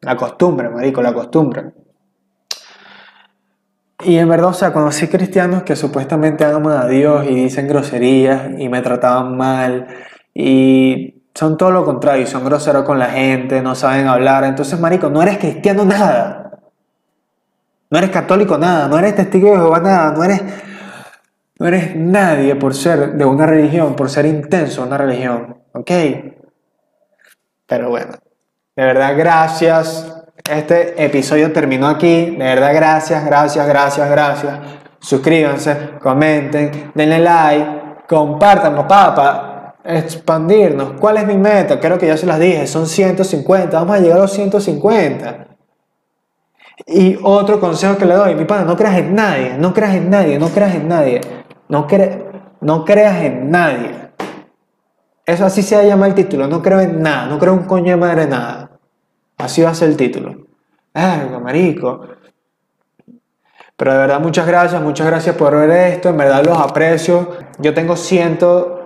La 0.02 0.15
costumbre, 0.15 0.70
marico, 0.70 1.02
la 1.02 1.13
costumbre. 1.13 1.74
Y 4.04 4.17
en 4.17 4.30
verdad, 4.30 4.50
o 4.50 4.54
sea, 4.54 4.72
conocí 4.72 5.08
cristianos 5.08 5.63
que 5.63 5.76
supuestamente 5.76 6.46
aman 6.46 6.78
a 6.78 6.88
Dios 6.88 7.26
y 7.26 7.36
dicen 7.36 7.67
groserías 7.67 8.52
y 8.58 8.70
me 8.70 8.82
trataban 8.82 9.36
mal 9.36 9.88
y 10.34 11.24
son 11.34 11.58
todo 11.58 11.72
lo 11.72 11.84
contrario, 11.84 12.28
son 12.28 12.46
groseros 12.46 12.84
con 12.84 13.00
la 13.00 13.08
gente, 13.08 13.62
no 13.62 13.76
saben 13.76 14.08
hablar. 14.08 14.43
Entonces, 14.43 14.80
marico, 14.80 15.10
no 15.10 15.22
eres 15.22 15.39
cristiano 15.39 15.84
nada. 15.84 16.60
No 17.89 17.98
eres 17.98 18.12
católico 18.12 18.58
nada, 18.58 18.88
no 18.88 19.00
eres 19.00 19.15
testigo 19.15 19.52
de 19.52 19.58
Jehová 19.58 19.80
nada, 19.80 20.12
no 20.12 20.24
eres, 20.24 20.41
no 21.60 21.67
eres 21.67 21.96
nadie 21.96 22.56
por 22.56 22.76
ser 22.76 23.13
de 23.13 23.26
una 23.26 23.46
religión, 23.46 23.96
por 23.96 24.10
ser 24.10 24.26
intenso 24.26 24.82
en 24.82 24.88
una 24.88 24.98
religión, 24.98 25.58
¿ok? 25.74 25.91
Pero 27.65 27.89
bueno, 27.89 28.13
de 28.76 28.84
verdad, 28.84 29.17
gracias. 29.17 30.13
Este 30.50 31.04
episodio 31.04 31.52
terminó 31.52 31.88
aquí. 31.88 32.32
De 32.32 32.38
verdad, 32.38 32.74
gracias, 32.74 33.26
gracias, 33.26 33.67
gracias, 33.67 34.10
gracias. 34.10 34.60
Suscríbanse, 35.00 35.91
comenten, 36.00 36.91
denle 36.93 37.20
like, 37.20 37.67
compartan, 38.08 38.76
papá, 38.76 39.76
expandirnos. 39.84 40.93
¿Cuál 41.00 41.17
es 41.17 41.26
mi 41.26 41.38
meta? 41.38 41.80
Creo 41.80 41.98
que 41.98 42.08
ya 42.08 42.17
se 42.17 42.26
las 42.26 42.39
dije, 42.39 42.67
son 42.67 42.88
150. 42.88 43.78
Vamos 43.78 43.96
a 43.96 44.00
llegar 44.00 44.20
a 44.20 44.22
los 44.22 44.32
150. 44.34 45.48
Y 46.86 47.17
otro 47.24 47.60
consejo 47.60 47.98
que 47.98 48.06
le 48.06 48.13
doy, 48.13 48.36
mi 48.36 48.46
pana, 48.46 48.63
no 48.63 48.78
creas 48.78 48.98
en 48.98 49.15
nadie, 49.15 49.56
no 49.58 49.74
creas 49.74 49.96
en 49.96 50.10
nadie, 50.10 50.39
no 50.39 50.50
creas 50.50 50.76
en 50.76 50.88
nadie. 50.88 51.22
No, 51.69 51.88
cre 51.88 52.25
no 52.62 52.86
creas 52.86 53.23
en 53.23 53.51
nadie. 53.51 53.91
Eso 55.25 55.45
así 55.45 55.62
se 55.62 55.86
llama 55.86 56.08
el 56.08 56.15
título. 56.15 56.47
No 56.47 56.62
creo 56.62 56.80
en 56.80 57.01
nada. 57.01 57.27
No 57.27 57.38
creo 57.38 57.53
un 57.53 57.65
coño 57.65 57.91
de 57.91 57.97
madre 57.97 58.23
en 58.23 58.30
nada. 58.30 58.71
Así 59.38 59.62
va 59.62 59.71
a 59.71 59.75
ser 59.75 59.89
el 59.89 59.97
título. 59.97 60.47
Verga, 60.93 61.39
marico. 61.39 62.01
Pero 63.75 63.91
de 63.91 63.97
verdad, 63.99 64.19
muchas 64.19 64.47
gracias. 64.47 64.82
Muchas 64.82 65.06
gracias 65.06 65.36
por 65.36 65.56
ver 65.56 65.69
esto. 65.93 66.10
En 66.10 66.17
verdad 66.17 66.43
los 66.43 66.58
aprecio. 66.58 67.36
Yo 67.60 67.73
tengo 67.73 67.95
100, 67.95 68.39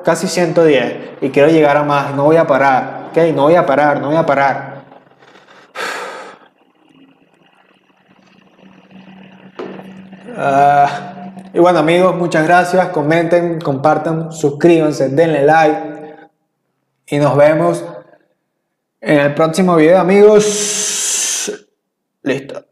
casi 0.04 0.28
110. 0.28 1.22
Y 1.22 1.30
quiero 1.30 1.50
llegar 1.50 1.78
a 1.78 1.84
más. 1.84 2.14
No 2.16 2.26
voy 2.26 2.38
a 2.38 2.48
parar. 2.48 3.10
¿Ok? 3.12 3.18
No 3.36 3.44
voy 3.44 3.56
a 3.56 3.66
parar. 3.66 4.02
No 4.02 4.08
voy 4.08 4.18
a 4.18 4.26
parar. 4.26 4.82
Ah, 10.36 11.11
y 11.54 11.60
bueno 11.60 11.80
amigos, 11.80 12.16
muchas 12.16 12.46
gracias. 12.46 12.90
Comenten, 12.90 13.60
compartan, 13.60 14.32
suscríbanse, 14.32 15.10
denle 15.10 15.44
like. 15.44 16.30
Y 17.08 17.18
nos 17.18 17.36
vemos 17.36 17.84
en 19.02 19.20
el 19.20 19.34
próximo 19.34 19.76
video, 19.76 20.00
amigos. 20.00 21.52
Listo. 22.24 22.71